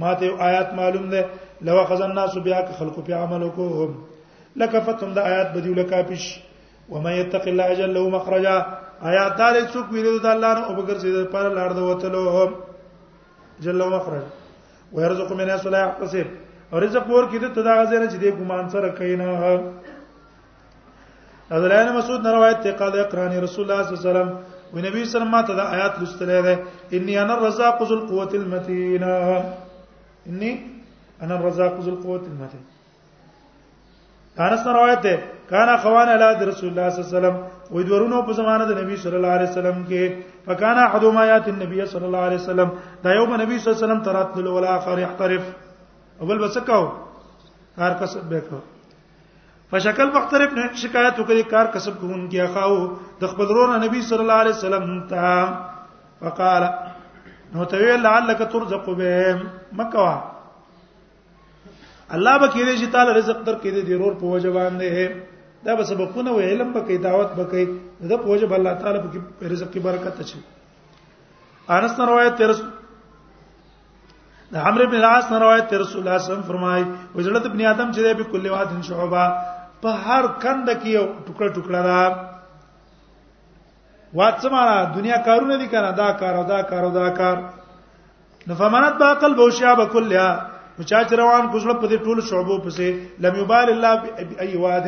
[0.02, 1.20] ما ته آیات معلوم ده
[1.66, 3.88] لو خزن الناس بیا خلقو په عملو کو
[4.56, 6.24] لکفتم د آیات بدیو لکاپش
[6.92, 8.56] ومن يتق الله جل له مخرجا
[9.10, 12.50] آیات دار څوک ویل د الله نه او بغرځي د پر لار د وتلو
[13.60, 14.24] جل له مخرج
[14.92, 16.26] ويرزق من يسلا يحتسب
[16.72, 19.28] او رزق ور کید ته دا غزه نه چې د ګمان سره کینا
[21.50, 24.28] حضرت مسعود روایت ته قال اقرانی رسول الله صلی الله علیه وسلم
[24.74, 26.54] وی نبی صلی الله علیه وسلم آیات لستلې ده
[26.96, 30.50] انی انا الرزاق ذو القوه المتین انی
[31.22, 32.64] انا الرزاق ذو القوه المتین
[34.38, 35.18] انس روایت ده
[35.50, 37.36] کانا خوان علی رسول الله صلی الله علیه وسلم
[37.74, 40.12] وی دورونو په زمانه د نبی صلی الله علیه وسلم کې
[40.46, 42.68] فکانا حدو یات النبی صلی الله علیه وسلم
[43.04, 45.42] دا یو نبی صلی الله علیه وسلم ترات ول ولا اخر یحترف
[46.20, 46.84] اول بسکاو
[47.78, 48.58] هر کس به کو
[49.72, 52.76] فشکل مختلف نه شکایت وکړي کار کسب کوونکی اخاو
[53.20, 55.24] د خپل رور نبی صلی الله علیه وسلم ته
[56.22, 56.62] فقال
[57.56, 59.12] نو ته ویل لعلک ترزق به
[59.80, 60.14] مکوا
[62.16, 64.88] الله به کېږي چې تعالی رزق در کېږي د رور په وجه باندې
[65.66, 67.62] دا به سبقونه وي علم به کې دعوت به کې
[68.14, 68.98] دا په وجه الله تعالی
[69.42, 70.42] په رزق کې برکت اچي
[71.78, 76.82] انس روایت 13 د عمرو بن العاص روایت رسول الله صلی الله علیه وسلم فرمای
[76.82, 79.24] وزړه ابن آدم چې د به کله واد شعبہ
[79.82, 82.02] په هر کند کې یو ټوکړه ټوکړه را
[84.18, 87.36] واڅمانه دنیا کارونه دي کنه دا کار او دا کار او دا کار
[88.46, 90.26] نو فمنت با عقل بوشیا بکلیا
[90.78, 92.88] مچا روان کوزل په دې ټول شعبو پسې
[93.24, 93.92] لم یبال الله
[94.44, 94.86] ای واد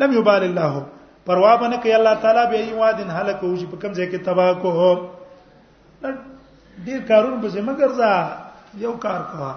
[0.00, 0.72] لم یبال الله
[1.28, 4.18] پروا باندې کوي الله تعالی به ای واد هلاک او چې په کوم ځای کې
[4.28, 4.70] تباہ کو
[6.84, 8.12] ډیر کارونه پسې مګر ځا
[8.84, 9.52] یو کار کوه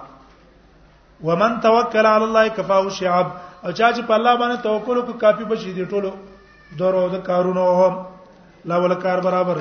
[1.28, 3.26] ومن توکل علی الله کفاه شعب
[3.64, 6.10] او چا چې په الله باندې توکل وکړ کافي بشي دي ټولو
[6.80, 7.94] درو د کارونو
[8.70, 9.58] لا ول کار برابر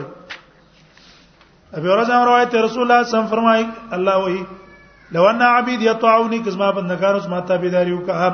[1.74, 3.66] ابي اورځه روایت رسول الله صم فرمای
[3.98, 4.42] الله وہی
[5.18, 8.32] لو ان عبيد يطاعوني کزما بندگان اوس ما تابعداري وکه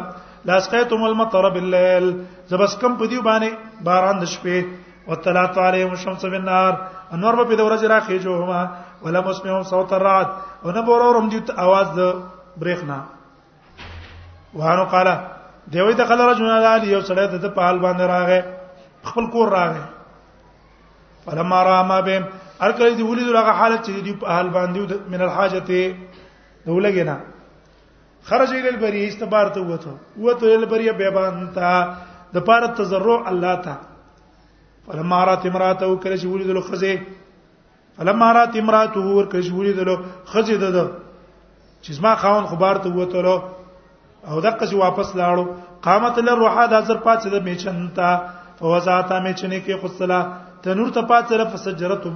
[0.50, 2.10] لاسقيتم المطر بالليل
[2.50, 6.72] زبسکم په دیو باندې باران د شپې وطلعت عليهم الشمس بالنار
[7.14, 10.28] انور په دې ورځ راخې جوهما ولا مسمعهم صوت الرعد
[10.66, 12.16] ونه بورورم دي आवाज د
[12.60, 13.02] برېخنا
[14.60, 15.16] وانه قاله
[15.74, 18.42] دیوی د خلره جنا لال یو سړی د په حال باندې راغې
[19.12, 19.84] خپل کور راغې
[21.26, 22.24] فلما را ما به
[22.68, 25.96] ارکل دی ولید لغه حالت چې دی په حال باندې من الحاجته
[26.66, 27.16] دولګینا
[28.30, 31.74] خرج الى البري استبار ته وته وته الى البري بیبان تا
[32.36, 33.76] د پاره تزرع الله تا
[34.88, 37.02] فلما رات امراته کله چې ولید له خزه
[37.98, 40.00] فلما رات امراته ور کله چې ولید له
[40.36, 40.88] خزه دده
[41.82, 43.38] چې زما خاون خبر ته وته
[44.28, 45.46] او دغه چې واپس لاړو
[45.88, 48.10] قامت لر روحا د حاضر پات د میچن تا
[48.62, 50.20] فوزاتا میچنې کې خصلا
[50.68, 52.08] تنور ته پات سره فسجرت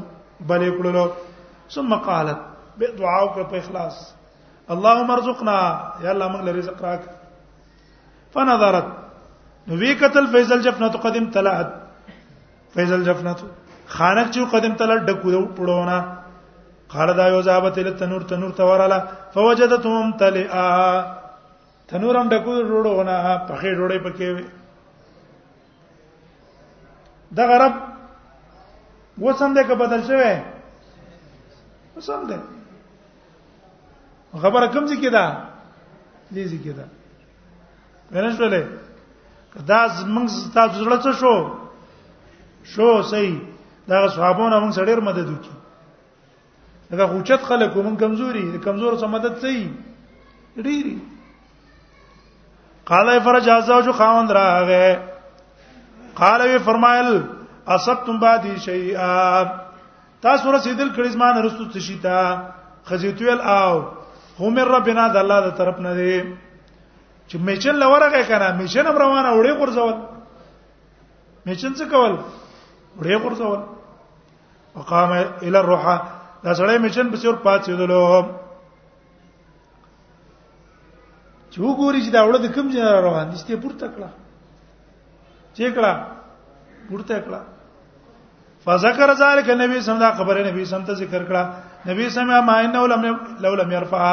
[0.47, 1.07] بلې کړلو
[1.75, 2.39] ثم قالت
[2.79, 3.99] به دعا وکړه په اخلاص
[4.77, 5.57] اللهم ارزقنا
[6.03, 7.05] یا الله موږ لري رزق راک
[8.37, 8.89] فنظرت
[9.83, 11.75] وی قتل فیصل جفنه قدم تلعت
[12.77, 13.35] فیصل جفنه
[13.97, 16.01] خانق چې قدم تل ډکو پړونه
[16.95, 18.99] قال دا یو زابت له تنور تنور ته وراله
[19.37, 20.75] فوجدتهم تلئا
[21.91, 23.15] تنورم ډکو ډوړو ونه
[23.49, 24.45] پخې ډوړې پکې وي
[27.37, 27.73] د غرب
[29.25, 30.33] وسم ده که بدل شوی
[31.97, 32.37] وسم ده
[34.45, 35.25] خبره کوم ځکه ده
[36.33, 36.85] دې ځکه ده
[38.13, 38.63] ورنه شولې
[39.69, 39.79] دا
[40.15, 41.33] موږ تاسو زړه څه شو
[42.71, 43.35] شو صحیح
[43.89, 45.57] دا صحابونه موږ سره ډېر مدد وکړي
[46.99, 49.67] دا غوچت خلک موږ کمزوري کمزور سره مدد صحیح
[50.65, 50.95] ډېری
[52.89, 55.03] قال فرج ازواج خاوند راغه
[56.15, 57.23] قال وی فرمایل
[57.67, 59.45] اصبتم بعد شیئا
[60.21, 62.19] تاسو رسیدل کړي زما نه رسو څه شیتا
[62.89, 63.83] خزیتویل او
[64.39, 66.35] هم ربنا د الله د طرف نه دی
[67.29, 69.95] چې میچن لورغه کنه میچن روانه وړي ګرځول
[71.45, 72.13] میچن څه کول
[72.99, 73.59] وړي ګرځول
[74.75, 76.01] وقام الى الروحه
[76.43, 78.25] دا سړی میچن په څیر پات سیدلو
[81.51, 84.09] چې وګوري چې دا وړه د کوم ځای روان دي چې پورته کړه
[85.57, 85.93] چې کړه
[86.89, 87.41] پورته کړه
[88.65, 91.43] فذكر ذلك النبي صلی الله علیه وسلم خبره نبی سم ته ذکر کړه
[91.89, 93.01] نبی سم ما انه لم
[93.45, 94.05] لو لم يرفع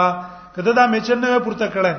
[0.56, 1.94] کته دا میچن نه پورته کړه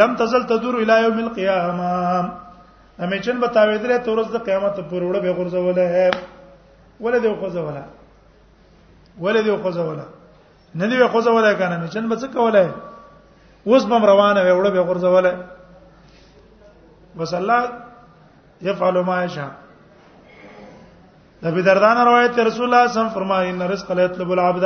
[0.00, 5.32] لم تزل تدور الى يوم القيامه امیچن بتاوي درې تورز د قیامت پر وړه به
[5.38, 6.10] غرزوله
[7.00, 7.84] ولې دی غرزوله
[9.20, 10.06] ولې دی غرزوله
[10.80, 12.70] نه دی غرزوله کنه میچن به څه کوله
[13.66, 15.32] اوس بم روانه وي وړه به غرزوله
[17.18, 17.60] بس الله
[18.62, 19.50] يفعل ما يشاء
[21.44, 24.64] نبی دردان روایت رسول الله صلی الله علیه وسلم فرمایي ان رزق لا يطلب العبد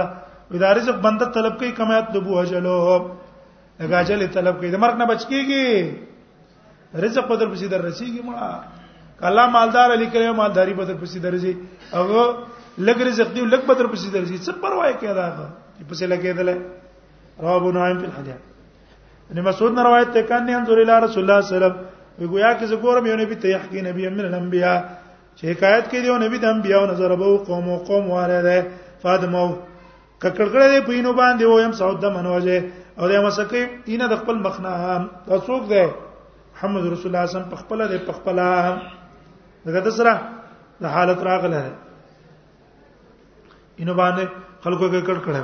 [0.54, 2.74] اذا رزق بنده طلب کوي کما يطلب اجله
[3.80, 5.64] هغه اجل طلب کوي د مرګ نه بچ کیږي
[7.04, 8.60] رزق په در پسې در رسیږي ما
[9.28, 11.54] الله مالدار علی کړي مالداری په در پسې درځي
[11.96, 12.22] هغه
[12.86, 15.46] لګ رزق دی لګ په در پسې درځي څه پروا یې کړه هغه
[15.88, 16.48] پسې لګېدل
[17.42, 18.51] رواه نعیم فی الحدیث
[19.30, 22.30] ابن مسعود نے روایت ہے کہ ان انظر الى رسول الله صلی الله علیه وسلم
[22.32, 24.76] گویا کہ زګورم یو نبی ته یحکی نبی من الانبیاء
[25.36, 28.56] چې حکایت کې دیو نبی د انبیاء نظر به قوم او قوم واره ده
[29.02, 29.44] فاطمه
[30.22, 32.58] ککړګړې دی پینو باندې و يم سعود د منوجه
[32.98, 34.72] او د مسکه اینه د خپل مخنا
[35.30, 38.38] تاسوک ده محمد رسول الله صلی الله علیه وسلم خپل ده خپل
[39.72, 40.14] دغه سره
[40.82, 41.62] د حالت راغله
[43.78, 44.24] اینو باندې
[44.64, 45.42] خلکو کې کړکړه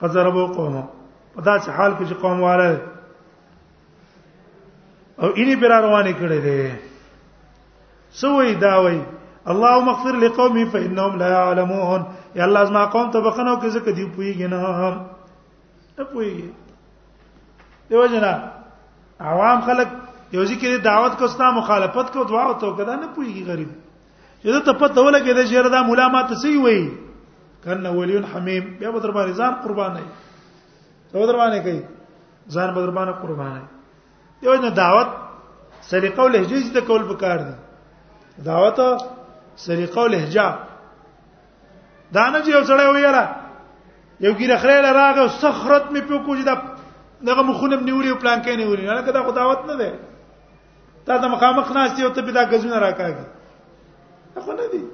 [0.00, 0.84] قزربو قومه
[1.36, 2.68] په داسې حال کې چې قوم واله
[5.22, 6.60] او اني پر روانه کړي دي
[8.20, 8.98] سوې دا وای
[9.54, 12.00] اللهم اغفر لقومي فانهم لا يعلمون
[12.40, 14.96] یا الله زما قوم ته بخنو کې ځکه دی پويږي نه هم
[15.96, 16.48] ته پويږي
[17.90, 18.32] دیو جنا
[19.32, 19.88] عوام خلک
[20.36, 23.70] یو ذکر دعوت کوستا مخالفت کو دعا وته کدا نه پويږي غریب
[24.48, 26.80] یدا ته پته ولګې د شهر دا مولا ما ته سی وای
[27.64, 30.04] کنه ولیون حمیم بیا به در باندې ځان قربانای
[31.16, 31.80] څو در باندې کوي
[32.54, 33.68] ځان به در باندې قربانه دی
[34.46, 35.08] یو نه دعوت
[35.90, 37.54] سلیقه او لهجه زده کول پکار دي
[38.48, 38.78] دعوت
[39.66, 40.46] سلیقه او لهجه
[42.16, 43.24] دا نه چې یو سړی ویلا
[44.20, 46.54] یو ګیره خړې راغه او صخرت می په کوجه دا
[47.28, 49.98] دغه مخونه نیولې او پلان کې نیولې نه کدا خو دعوت نه ده
[51.06, 54.84] تا ته مخامخ ناشتي او ته به دا غزونه راکاږي خو نه دي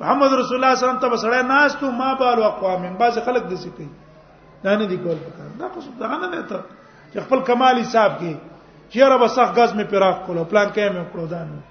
[0.00, 3.18] محمد رسول الله صلی الله علیه وسلم ته سړی ناشتو ما بال اقوام من بعض
[3.26, 3.88] خلک دسی کوي
[4.64, 6.58] دا نه دی کول پکار دا خو څه نه نه ته
[7.12, 8.32] چې خپل کمال حساب کې
[8.92, 11.62] چیرې به سخت غاز می پیراق کولو پلان کې مې کړو دا نه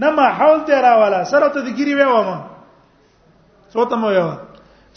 [0.00, 2.38] نه ما حول ته راواله سره ته د ګيري وې ومه
[3.72, 4.28] څو ته مو یو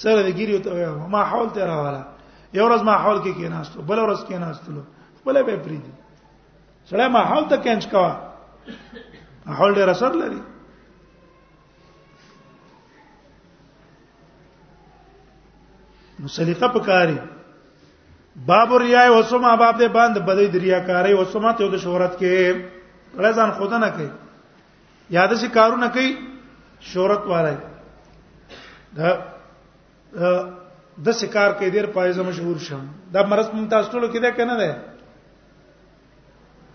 [0.03, 2.01] سره د ګيري ته وې ما حول ته راواله
[2.59, 4.81] یو ورځ ما حول کې کېناستو بل ورځ کېناستلو
[5.19, 5.93] خپل به پریدي
[6.89, 8.17] سره ما حول ته کینچ کا
[9.59, 10.41] حول ډیر اثر لري
[16.21, 17.17] نو سلیقه پکاري
[18.45, 22.55] باب ریای وسما باب دې باند بدی د ریاکاری وسما ته د شهرت کې
[23.23, 24.09] رضان خود نه کوي
[25.17, 26.09] یاد شي کارونه کوي
[26.93, 27.55] شهرت والے
[28.97, 29.07] دا
[31.05, 34.71] د سکار کې ډیر پایزه مشهور شوم دا مرز ممتاز ټولو کې ده کنه ده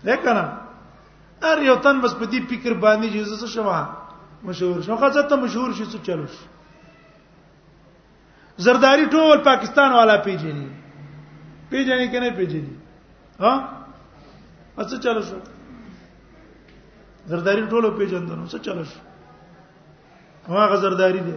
[0.03, 0.45] ده کنه
[1.51, 3.79] ار یو تن بس په دې فکر باندې جزه شوه
[4.43, 6.35] مشهور شو خاصه ته مشهور شي څه چلوش
[8.57, 10.67] زرداری ټول پاکستان والا پیژني
[11.69, 12.73] پیژني کنه پیژني
[13.39, 13.51] ها
[14.77, 15.35] اڅه چلو شو
[17.33, 18.99] زرداری ټول پیژندنو څه چلو شو
[20.47, 21.35] هغه زرداری دی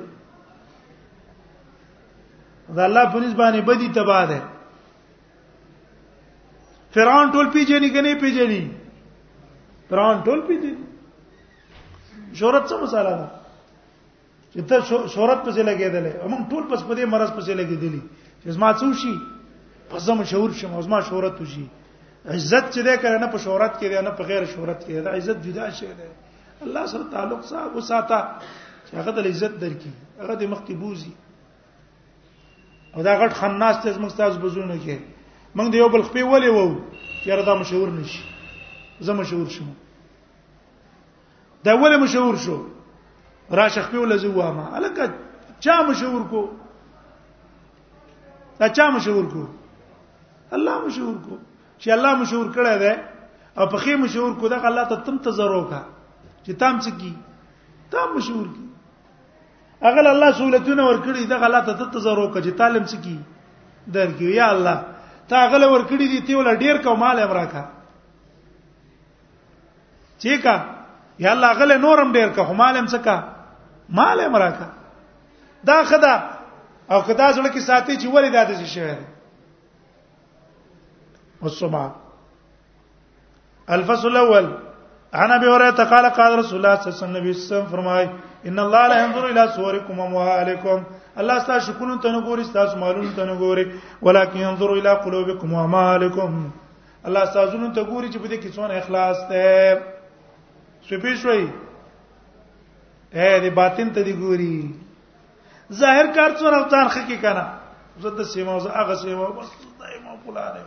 [2.76, 4.40] دا الله په نسبانه بدی تباہ ده
[6.94, 8.62] فرعون ټول پیژني کنه پیژني
[9.90, 10.72] فرعون ټول پیژني
[12.32, 13.39] شهرت څه مساله ده
[14.52, 14.80] چې ته
[15.14, 18.02] شهرت پسې لګېدلې موږ ټول پس په دې مرز پسې لګېدلې
[18.42, 19.14] چې زما څو شي
[19.90, 21.66] پس زما شعور شم زما شهرت شي
[22.26, 25.38] عزت چې ده کنه په شهرت کې ده نه په غیر شهرت کې ده عزت
[25.44, 26.06] جدا شی ده
[26.66, 28.18] الله سره تعلق صاحب وساته
[28.90, 31.12] چې هغه د عزت درکې هغه د مخ بوزي
[32.94, 34.96] او دا غټ خناس ته موږ تاسو بزونه کې
[35.56, 36.66] موږ د یو بل خپې ولې وو
[37.24, 38.22] چې دا مشهور نشي
[39.06, 39.70] زما مشهور شوم
[41.64, 42.58] دا ولې مشهور شو
[43.50, 45.06] را شخپې ولزوا ما الکه
[45.60, 46.42] چا مشور کو
[48.60, 49.44] دا چا مشور کو
[50.58, 51.36] الله مشور کو
[51.78, 52.94] چې الله مشور کړی دی
[53.56, 55.82] او په خې مشور کو دا الله ته تم تزرو کا
[56.42, 57.12] چې تام څه کی
[57.90, 58.66] تام مشور کی
[59.90, 63.18] اغل الله سہولتونه ورکړي دا الله ته تزرو کا چې تعلیم څه کی
[63.98, 64.84] درګیو یا الله
[65.32, 67.64] تا غل ورکړي دي ته ول ډیر کو مال امرا کا
[70.22, 70.56] چیکا
[71.24, 73.18] یا الله غل نورم ډیر کا همالم څه کا
[73.90, 74.66] مال امراکا
[75.66, 76.14] دا خدا
[76.90, 78.90] او کدا زړه کې ساتي چې ولې دا د شي
[81.42, 81.86] والسمع
[83.76, 84.48] الفصل الاول
[85.20, 88.08] عن ابي هريره قال قال رسول الله صلى الله عليه وسلم فرمای
[88.48, 90.82] ان الله لا ينظر الى صوركم واموالكم
[91.20, 93.72] الله تاسو شکرون ته نه ګوري تاسو مالونه ته نه ګوري
[94.02, 96.50] ولکن ينظر الى قلوبكم وامالكم
[97.06, 99.82] الله تاسو نن ته ګوري چې په دې کې څونه اخلاص ته
[100.88, 101.48] سپېښوي
[103.12, 104.74] اے دې باطن ته دی ګوري
[105.82, 107.44] ظاهر کار څور افطار خکی کنه
[108.02, 109.48] زه د سیمه او هغه سیمه بس
[109.78, 110.62] دایمه فلانه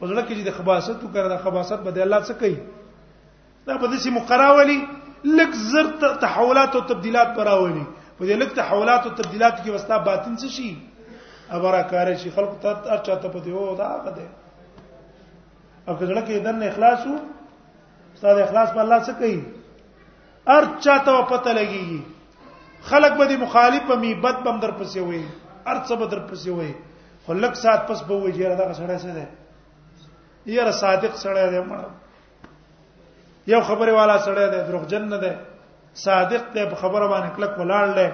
[0.00, 2.58] وزړه کې چې د خباست وکړه د خباست بده الله څه کوي
[3.66, 4.78] دا په دې سي مقراولي
[5.24, 5.86] لک زر
[6.20, 7.84] تحولات او تبديلات براولي
[8.20, 10.76] په دې لک تحولات او تبديلات کې وستا باطن څه شي
[11.50, 14.28] ابره کار شي خلق ته ارچا ته پته وو دا غده
[15.88, 17.16] او کله کې دنه اخلاص وو
[18.14, 19.57] استاد اخلاص په الله څه کوي
[20.52, 22.02] هر چاته پته لګيږي
[22.90, 25.22] خلق به دي مخالف په میبت بم در پسې وي
[25.66, 26.74] هر څه به در پسې وي
[27.24, 29.28] خو لک سات پس به وي یاره دا سړی څه ده
[30.56, 31.84] یاره صادق سړی دی مړ
[33.54, 35.32] یو خبره والا سړی دی دروغجن نه دی
[36.04, 38.08] صادق دی په خبره باندې کلک ولاړ دی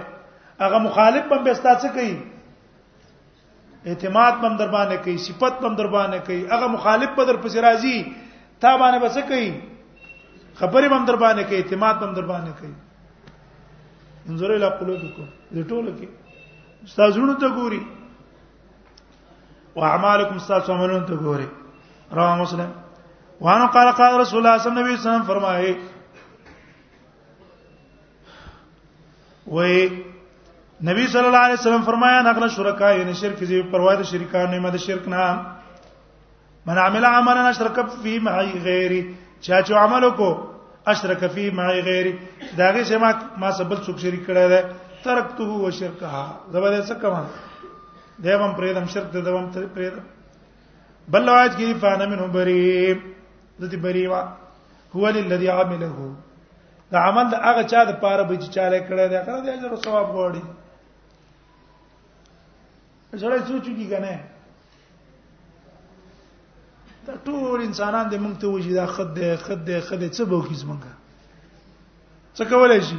[0.65, 2.15] هغه مخالف بم به ستاسو کوي
[3.85, 7.59] اعتماد بم در باندې کوي صفت بم در باندې کوي هغه مخالف به در پسې
[7.59, 8.05] راځي
[8.61, 9.53] تا باندې به څه کوي
[10.59, 12.75] خبرې هم در باندې کوي اعتماد هم در باندې کوي
[14.29, 16.09] انظر الى قلوبكم دې ټول کې
[16.85, 17.83] استادونو ته ګوري
[19.77, 21.49] واعمالكم استاد سمنون ته ګوري
[22.13, 22.71] رواه مسلم
[23.41, 25.77] وان قال قال رسول الله صلی الله علیه وسلم فرمایي
[29.47, 29.93] وې
[30.91, 34.79] نبی صلی الله علیه وسلم فرمایا نقل شرکا یعنی شرک زی پروا د شریکانو مده
[34.87, 35.37] شرک نه
[36.67, 39.03] من عمل عملا اشرک فی معی غیری
[39.43, 40.47] چا چې عمل وکړو
[40.91, 42.07] اشرک فی معی غیر
[42.59, 43.11] داغه سما
[43.41, 44.61] ما سبل څوک شریک کړی دی
[45.05, 47.17] ترکته و شرکها زبر څه کوم
[48.25, 50.05] دیوم پریدم شرک د دوم تر پریدم
[51.15, 52.63] بل لواج کې فانا منه بری
[53.61, 54.23] دته بری وا
[54.95, 55.89] هو للذي عمله
[56.93, 59.71] دا عمل د هغه چا د پاره به چې چاله کړی دی هغه د اجر
[59.71, 60.43] او ثواب غواړي
[63.23, 64.15] زړه سوچو کی کنه
[67.07, 70.23] دا ټول انسانان د موږ ته وږي دا خد دې خد دې خد دې څه
[70.25, 70.93] به وکړي زمونږه
[72.37, 72.99] څه کولای شي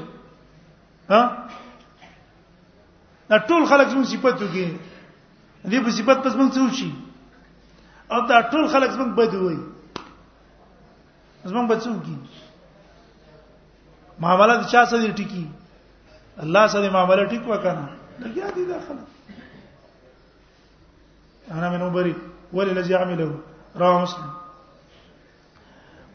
[1.10, 1.22] ها
[3.30, 4.78] دا ټول خلک زموږ صفات وکړي
[5.72, 6.92] دې په صفات پس موږ څه وشي
[8.12, 9.58] او دا ټول خلک زموږ بد وي
[11.50, 12.16] زموږ بچو کی
[14.20, 15.46] معاملات چا سره ټکی
[16.46, 17.90] الله سره معاملات ټیک وکنه
[18.22, 19.04] لګیا دي داخله
[21.58, 22.16] انا من ابري
[22.54, 23.38] وللذي عمله
[23.80, 24.30] رواه مسلم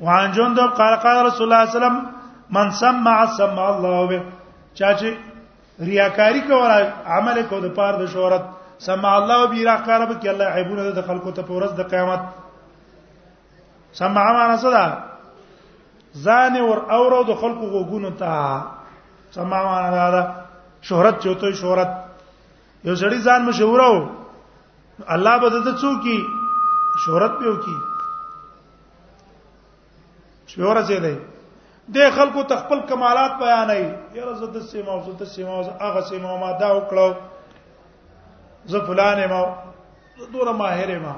[0.01, 1.97] وعن جندب قال قال رسول الله صلی الله علیه وسلم
[2.57, 4.21] من سمع سمع الله به
[4.75, 5.11] چا چې
[5.87, 8.43] ریاکاری کوله عمل کو د پاره د شهرت
[8.87, 12.21] سمع الله به ریاکار به کې الله عیبونه د خلکو ته پورز د قیامت
[14.01, 14.97] سمع معنا څه ده
[16.25, 18.65] ځان ور اورو د خلکو غوګونو ته
[19.39, 20.29] سمع معنا ده
[20.89, 21.91] شهرت چوتو شهرت
[22.85, 23.97] یو سړی ځان مشهور او
[25.09, 26.21] الله به د څوکي
[26.97, 27.85] شهرت به وکي
[30.47, 31.17] شهرت یې دی
[31.95, 36.37] د خلکو تخپل کمالات بیانې یره زه د سیما او د سیما او هغه سیما
[36.41, 37.17] ما دا وکړو
[38.67, 39.43] زه فلانه ما
[40.33, 41.15] دوره ماهره ما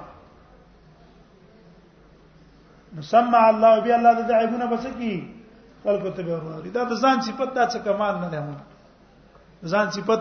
[2.97, 5.29] مسمع الله بیا الله د عیبونه بس کی
[5.85, 8.41] خلکو ته به وراري دا د ځان صفت دا څه کمال نه ده
[9.69, 10.21] ځان صفت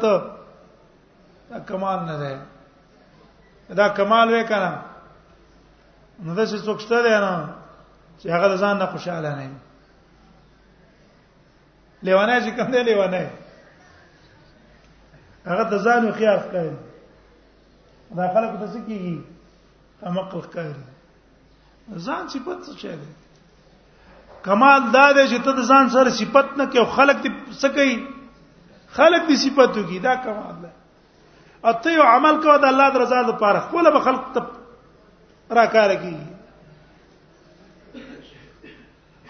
[1.51, 2.33] دا کمال نه ده
[3.75, 4.81] دا کمال وې کنه
[6.25, 7.33] نو دا څه څوک شته دی نه
[8.19, 9.45] چې هغه ځان نه خوشاله نه
[12.09, 13.23] لیوانه چې کوم دی لیوانه
[15.45, 16.73] هغه د ځانو خیاس کوي
[18.15, 19.21] دا خلک ته څه کیږي
[20.09, 20.71] امقل کوي
[22.05, 23.09] ځان صفت څه دی
[24.49, 27.97] کمال دا دی چې ته د ځان سره صفت نه کوي خلک دې څه کوي
[29.01, 30.73] خلک دې صفاتو کی دا کمال ده
[31.69, 34.41] اته یو عمل کوه د الله د رضا لپاره خپل به خلق ته
[35.53, 36.15] را کار کی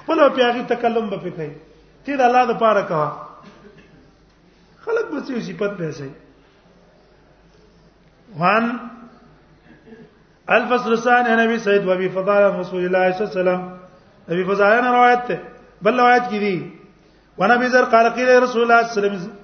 [0.02, 1.50] خپل او پیاغي تکلم به پکې
[2.06, 3.04] تی دا الله د پاره کا
[4.86, 6.10] خلق به بچي صفات به سي
[8.40, 8.80] وان
[10.50, 13.62] الفصل الثاني عن ابي سعيد فضاله رسول الله صلى الله عليه وسلم
[14.30, 15.40] ابي فضاله روایت ته
[15.82, 16.72] بل روایت کی دي
[17.38, 19.36] وانا بي زر قال قيل رسول الله صلى الله عليه وسلم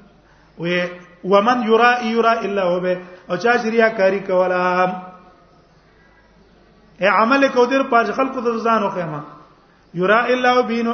[0.60, 0.84] و
[1.24, 2.96] ومن يرى يرى الا هو
[3.30, 5.04] او چا شریا کاری کولا
[7.02, 9.20] اے عمل کو در پاج خلق د ځانو خیمه
[10.02, 10.94] یرا الا بینو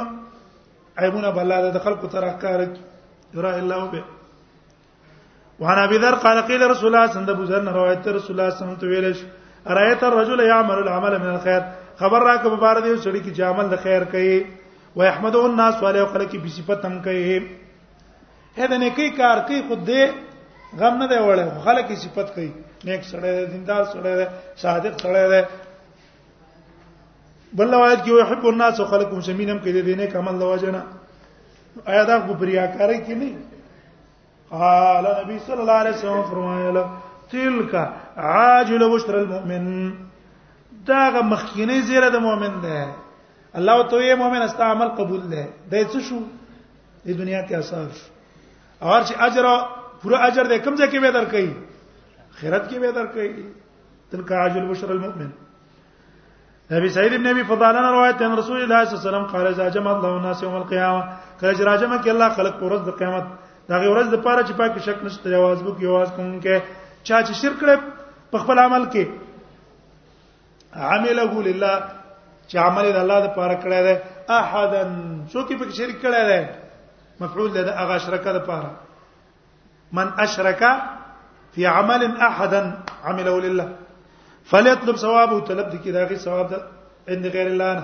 [0.98, 2.60] عیبونه بل د خلق تر احکار
[3.34, 4.02] یرا الا به
[5.60, 8.64] وانا ابي ذر قال قيل رسول الله صلى الله عليه وسلم روایت رسول الله صلى
[8.64, 9.42] الله عليه وسلم
[9.76, 11.60] رايت الرجل يعمل العمل من الخير
[12.00, 14.42] خبر را کو مبارک دی سړی کی عمل د خیر کوي
[14.96, 17.42] و احمدو الناس والے خلک کی بصفت هم کوي
[18.58, 20.10] هدا نه کوي کار کوي خود دې
[20.78, 22.48] غم نه دی وړه خلک کی صفت کوي
[22.84, 24.26] نیک سړی دی دیندار سړی دی
[24.66, 25.42] صادق سړی دی
[27.58, 30.82] بل روایت کې يحب الناس خلقهم شمینم کې دې نه کمل لواجنه
[31.90, 33.36] آیا دا کو بریاکاری کې نه
[34.62, 36.84] قال نبی صلی الله علیه وسلم فرمایله
[37.34, 37.74] تلک
[38.30, 39.68] عاجل بشر المؤمن
[40.88, 42.82] دا مخکینی زیره د مؤمن ده
[43.54, 46.18] الله تو یې مؤمن است عمل قبول ده د څه شو
[47.06, 47.86] د دنیا کې اثر
[48.82, 49.44] اور چې اجر
[50.02, 51.46] پورا اجر ده کوم ځای کې به درکې
[52.42, 53.50] خیرت کې به درکې
[54.12, 55.30] تلک عاجل بشر المؤمن
[56.74, 59.46] نبی سعید ابن ابي فضاله نے روایت ہے رسول الله صلی الله علیه وسلم قال
[59.54, 61.02] اذا جمع الله الناس يوم القيامه
[61.40, 63.24] کله چې راجمه کې الله خلق پر ورځ د قیامت
[63.68, 66.56] دا غي ورځ د پاره چې پاک شک نشته یواز بو کې یواز کوم کې
[67.06, 67.76] چا چې شرک کړي
[68.32, 69.04] په خپل عمل کې
[70.90, 71.72] عمله لله
[72.48, 73.94] چې عمل د الله د پاره کړی دی
[74.40, 74.90] احدن
[75.32, 76.40] څوک یې په شرک کړی دی
[77.24, 78.70] مفعول دی د هغه شرکه د پاره
[79.96, 80.62] من اشرک
[81.54, 82.60] فی عمل احدا
[83.08, 83.66] عمله لله
[84.50, 86.58] فلیطلب ثوابه طلب د کی داغه ثواب ده
[87.14, 87.76] ان غیر الله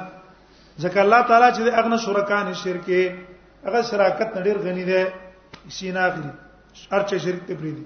[0.83, 3.01] ځکه الله تعالی چې اغنه شرکان شرکه
[3.67, 5.03] هغه شراکت نډیر غنی ده
[5.79, 6.31] سینا غنی
[6.97, 7.85] ارچه شرک ته پری دي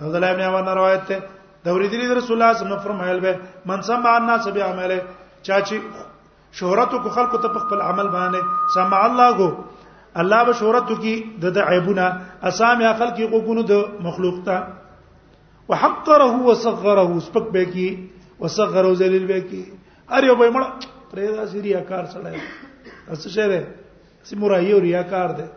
[0.00, 1.18] عبد الله ابن عمر روایت ده
[1.64, 3.40] د ورېدلې رسول الله صلی الله علیه وسلم فرمایل به
[3.72, 4.98] من سمع الناس بعمله
[5.46, 5.74] چا چې
[6.58, 8.42] شهرت کو خلق ته خپل عمل باندې
[8.78, 9.48] سمع الله کو
[10.24, 11.14] الله به شهرت کی
[11.44, 12.06] د عیبونه
[12.50, 14.58] اسامه خلق کو غونو د مخلوق ته
[15.68, 17.88] وحقره وصغره سپک به کی
[18.40, 19.62] وصغره ذلیل به کی
[20.08, 20.62] اره به مړ
[21.10, 22.34] پرې دا سری اکار سره
[23.12, 23.60] څه شه ده
[24.30, 25.50] سیمورا یو ریاکار ده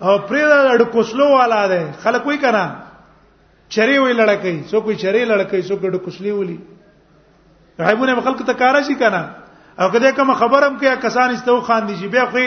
[0.00, 2.64] او پرې دا د کوسلو والا ده خلک وای کنا
[3.74, 6.58] چری وی لړکای سو کوئی چری لړکای سو کوئی کوسلی ولی
[7.78, 9.22] غایبونه خلک ته کارا شي کنا
[9.78, 12.38] او کله کوم خبرم کې کسان استو خان دي چې بیا خو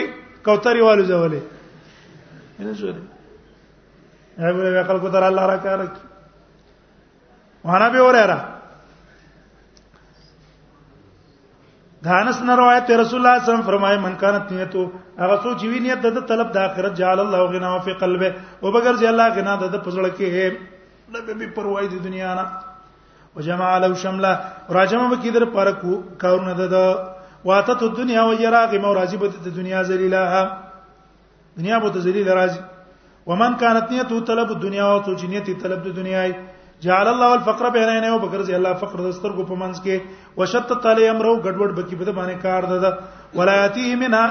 [0.44, 1.40] کوتري والو زولې
[2.58, 3.02] نه زولې
[4.42, 6.07] غایبونه خلک ته الله را کارک
[7.64, 8.24] وهنا به اوره
[12.04, 14.82] دانس نه روایت رسول الله صلی الله فرمایي من کانت نیتو
[15.22, 18.30] هغه سو چې وی نیت د طلب د اخرت جعل الله غنا فی قلبه
[18.62, 20.52] او بغیر چې الله غنا د پزړه کې
[21.12, 22.44] نه به بي پروايي د دنیا نه
[23.36, 24.32] وجمع له شملا
[24.70, 25.92] راجمه به کیدر پر کو
[26.22, 26.76] کارونه د
[27.44, 30.44] واتت الدنيا وجراغم راجبه د دنیا ذلیلها
[31.58, 32.60] دنیا به ذلیل راځي
[33.26, 36.32] ومن كانت نيته طلب الدنيا او تو جنيته طلب د دنیاي
[36.82, 39.98] جعل الله الفقر بين عينيه وبغرزي الله فقر دستر کو پمنس کې
[40.36, 44.22] وشتت علی امره غډوډ بکی په باندې کار ده ولایاتی منا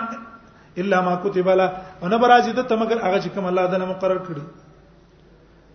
[0.83, 1.67] الا ما كتب له
[2.03, 4.43] انا برازي ده تمګر هغه چې کوم الله دنه مقرر کړی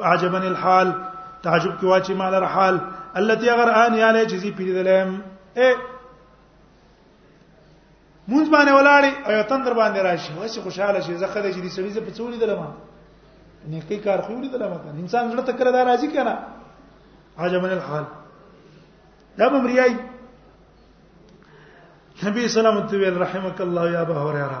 [0.00, 0.88] فعجبنی الحال
[1.42, 2.78] تعجب کی واچی مال رحال
[3.20, 5.20] التي اگر ان یا له چیزی پیری دلم
[5.56, 5.76] اے إيه.
[8.28, 12.00] مونږ باندې ولاړې او تندر باندې راشي واسه خوشاله شي زخه د چې دې سړي
[12.00, 12.72] په څولې دلم نه
[13.66, 16.38] يعني کی کار خو دې دلم انسان زړه تکر دا راځي کنه
[17.38, 18.04] عجب من الحال
[19.38, 19.96] دا به مریای
[22.24, 24.60] نبی سلام الله علیه رحمک الله یا ابا هريره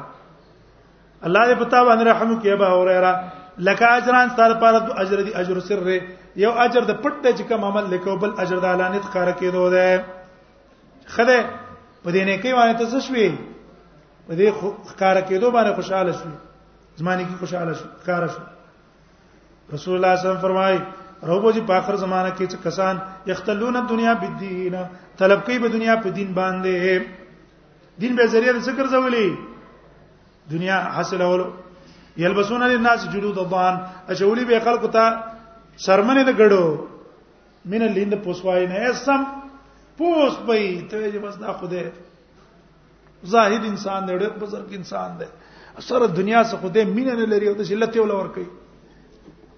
[1.24, 5.60] الله دې پتا باندې رحم کوي ابا هريره لکه اجران ستاره پر اجر دي اجر
[5.60, 5.88] سر
[6.36, 10.04] یو اجر د پټ د کوم عمل لیکو بل اجر د علانیت کار کېدو ده
[11.14, 11.38] خده
[12.04, 13.26] په دې نه کې باندې تاسو شوي
[14.26, 14.52] په دې
[14.98, 16.36] کار کېدو باندې خوشاله شوي
[17.02, 18.40] زمانه کې خوشاله شو کار شو
[19.72, 20.80] رسول الله صلی الله علیه وسلم فرمایي
[21.28, 22.98] روبو جی په اخر زمانہ کې چې کسان
[23.32, 24.76] یختلون الدنیا بالدین
[25.22, 27.02] طلب کوي په دنیا په دین باندې
[27.98, 31.50] دین به ذریعہ څه ګرځولې دنیا حاصلولو
[32.16, 33.74] یلبسون للناس جلود الضان
[34.12, 35.04] اچولی به خلق ته
[35.76, 36.64] شرمنه د غړو
[37.70, 39.22] مینه لیند پوسوای نه سم
[39.98, 41.92] پوس پي ته بس دا خوده
[43.22, 45.26] زاهد انسان دی ډېر بزرګ انسان دی
[45.78, 48.46] سره دنیا څخه خوده مینه نه لري او د شلت یو لور کوي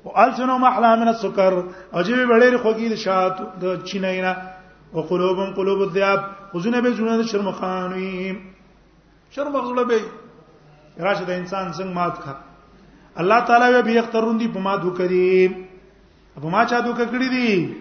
[0.07, 4.33] او الجنو محلا من السكر عجیب بډېر خوږی د شات د چیناینا
[4.95, 6.21] او قلوبم قلوب الذئاب
[6.53, 8.37] خزونه به جنونه شرمخانوی
[9.31, 10.01] شرمخزله به
[10.99, 12.33] راشه د انسان څنګه مات کا
[13.17, 15.49] الله تعالی به یخترون دی په ما دوکري
[16.41, 17.77] په ما چا دوک کړی دی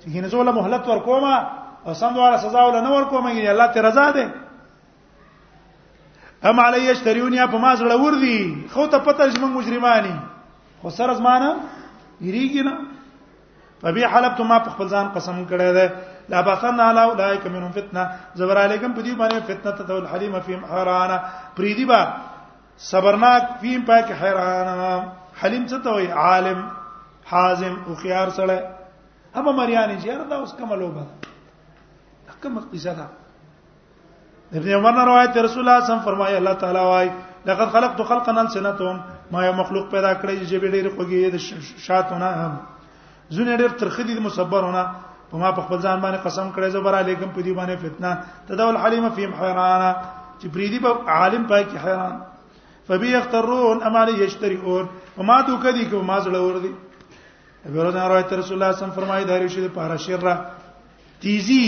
[0.00, 1.34] چې هینه زول مهلت ورکوما
[1.86, 4.30] او سم دواړه سزا ول نه ورکوما یعنی الله ته رضا ده
[6.44, 10.16] هم علی یشتریون یا په ما زړه ور دي خو ته پته چې موږ مجرمانی
[10.82, 11.56] خو سر زمانه
[12.20, 12.76] یریږي نه
[13.82, 15.86] فبی حلبت ما په خپل ځان قسم کړی دی
[16.28, 20.64] لا باسن علی اولئک منهم فتنه زبر علیکم په دې باندې فتنه ته الحلیم فیم
[20.64, 21.18] حرانا
[21.56, 22.00] پریدی با
[22.78, 25.06] صبرناک فیم پاک حیران
[25.42, 26.64] حلیم څه ته وای عالم
[27.30, 28.58] حازم او خيار سره
[29.34, 31.00] هم مریانی چې اردا اوس کملو به
[32.32, 33.06] حکم قصه ده
[34.58, 37.10] ابن عمر روایت رسول الله صم فرمایي الله تعالی وای
[37.46, 39.00] لقد خلقت خلقا سنتهم
[39.30, 41.36] ما یو مخلوق پیدا کړی چې ډېر خوږی د
[41.88, 42.60] شاتونه هم
[43.28, 44.86] زونه ډېر ترخدي مصبرونه
[45.32, 48.20] په ما په خپل ځان باندې قسم کړی زه برا لیکم په دې باندې فتنه
[48.48, 49.84] تدول حلیمه فیم حیران
[50.40, 52.16] چې پریدی په عالم پای کې حیران
[52.88, 54.86] فبي يخترون امال يشتريون
[55.18, 56.72] وما تو کدي کو ما زړه ور دي
[57.68, 60.22] ګورنه روایت رسول الله صم فرمایي دا ریشي د پارا شر
[61.20, 61.62] تیزی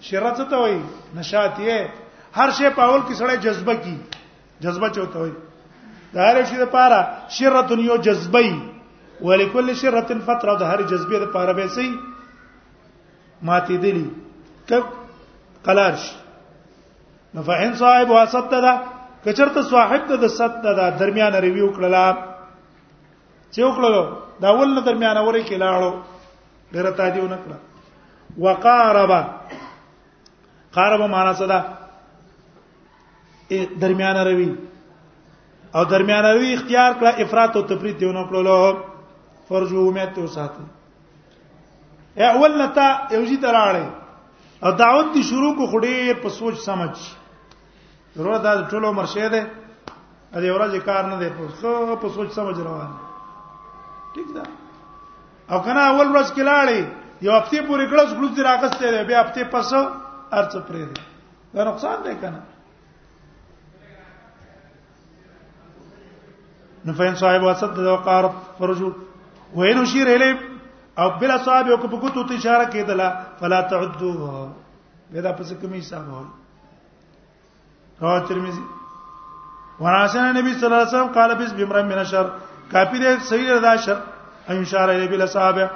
[0.00, 0.78] شر څه ته وای
[1.14, 1.88] نشاط یې
[2.36, 3.96] هر شی په اول کې سړی جذبه کی
[4.60, 5.32] جذبه چوته وای
[6.14, 7.00] دا ریشي د پارا
[7.38, 8.50] شرته یو جذبي
[9.20, 11.92] ولکل شرته فتره د هر جذبه د پارا به سي
[13.42, 14.10] ماتې دي
[14.68, 14.84] کله
[15.64, 16.10] قلارش
[17.34, 18.91] نفعن صاحب واسطه ده
[19.24, 22.06] کچرته صاحب ته د ست د درمیان ریویو کړلا
[23.52, 23.92] چې وکړو
[24.42, 25.92] دا ول نه درمیان اوري کې لاړو
[26.72, 27.52] ډیر ته دیونه کړ
[28.44, 29.10] وقارب
[30.78, 31.60] قارب معنا څه ده
[33.86, 34.50] درمیان روي
[35.76, 38.76] او درمیان روي اختیار کړه افراط او تفرید دیونه کړلو
[39.48, 40.64] فرجو امیت او ساتي
[42.34, 43.86] اول نتا یو جی تراړې
[44.64, 46.96] او دعوت دی شروع کو خډیر په سوچ سمجھ
[48.16, 49.40] ضرورت دا ټول عمر شه ده
[50.34, 52.90] ا دې ورځ کار نه دی خو په سوچ سمجھ روان
[54.14, 54.42] ٹھیک ده
[55.50, 56.80] او کنه اول ورځ کې لاړې
[57.26, 59.72] یو هفته پورې کړه څلور ځل راغستې ده بیا هفته پس
[60.32, 61.02] ارڅ پرې ده
[61.54, 62.42] دا نقصان دی کنه
[66.84, 68.24] نو فین صاحب وسد د وقار
[68.58, 68.88] فرجو
[69.56, 70.32] وینو شیر الی
[71.00, 74.14] او بلا صاحب یو کو په کوتو اشاره کېدله فلا تعدو
[75.26, 76.41] دا پس کومي حساب وره
[78.02, 78.62] رواه ترمذی
[79.80, 82.26] وراسه نبی صلی الله علیه وسلم قال بس بمر من شر
[82.72, 83.96] کافی دې صحیح دا شر
[84.48, 85.66] ان اشاره ای بل صحابه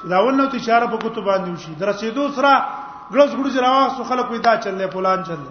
[0.00, 2.52] چې دا ونه ته اشاره په کوته باندې وشي در رسیدو سره
[3.12, 5.50] ګلوس ګړو چې راوه سو خلک پیدا چلې فلان چلې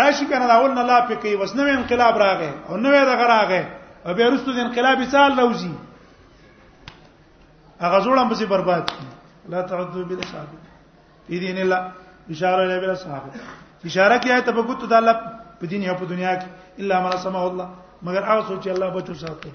[0.00, 3.62] راشي کنه دا ونه لا پکې وسنو انقلاب راغې او نوې دغه راغې
[4.06, 5.74] او به رستو د انقلاب سال لوزي
[7.80, 8.92] هغه جوړم به برباد
[9.48, 10.72] لا تعذو بلا صاحب
[11.28, 11.92] په دین الله
[12.36, 13.30] اشاره ای بل صحابه
[13.88, 15.14] اشاره کیه ته په ګوتو د الله
[15.60, 16.48] په دین یا په دنیا کې
[16.80, 17.66] الا ما سمع الله
[18.06, 19.50] مگر هغه سوچ الله بچو ساتي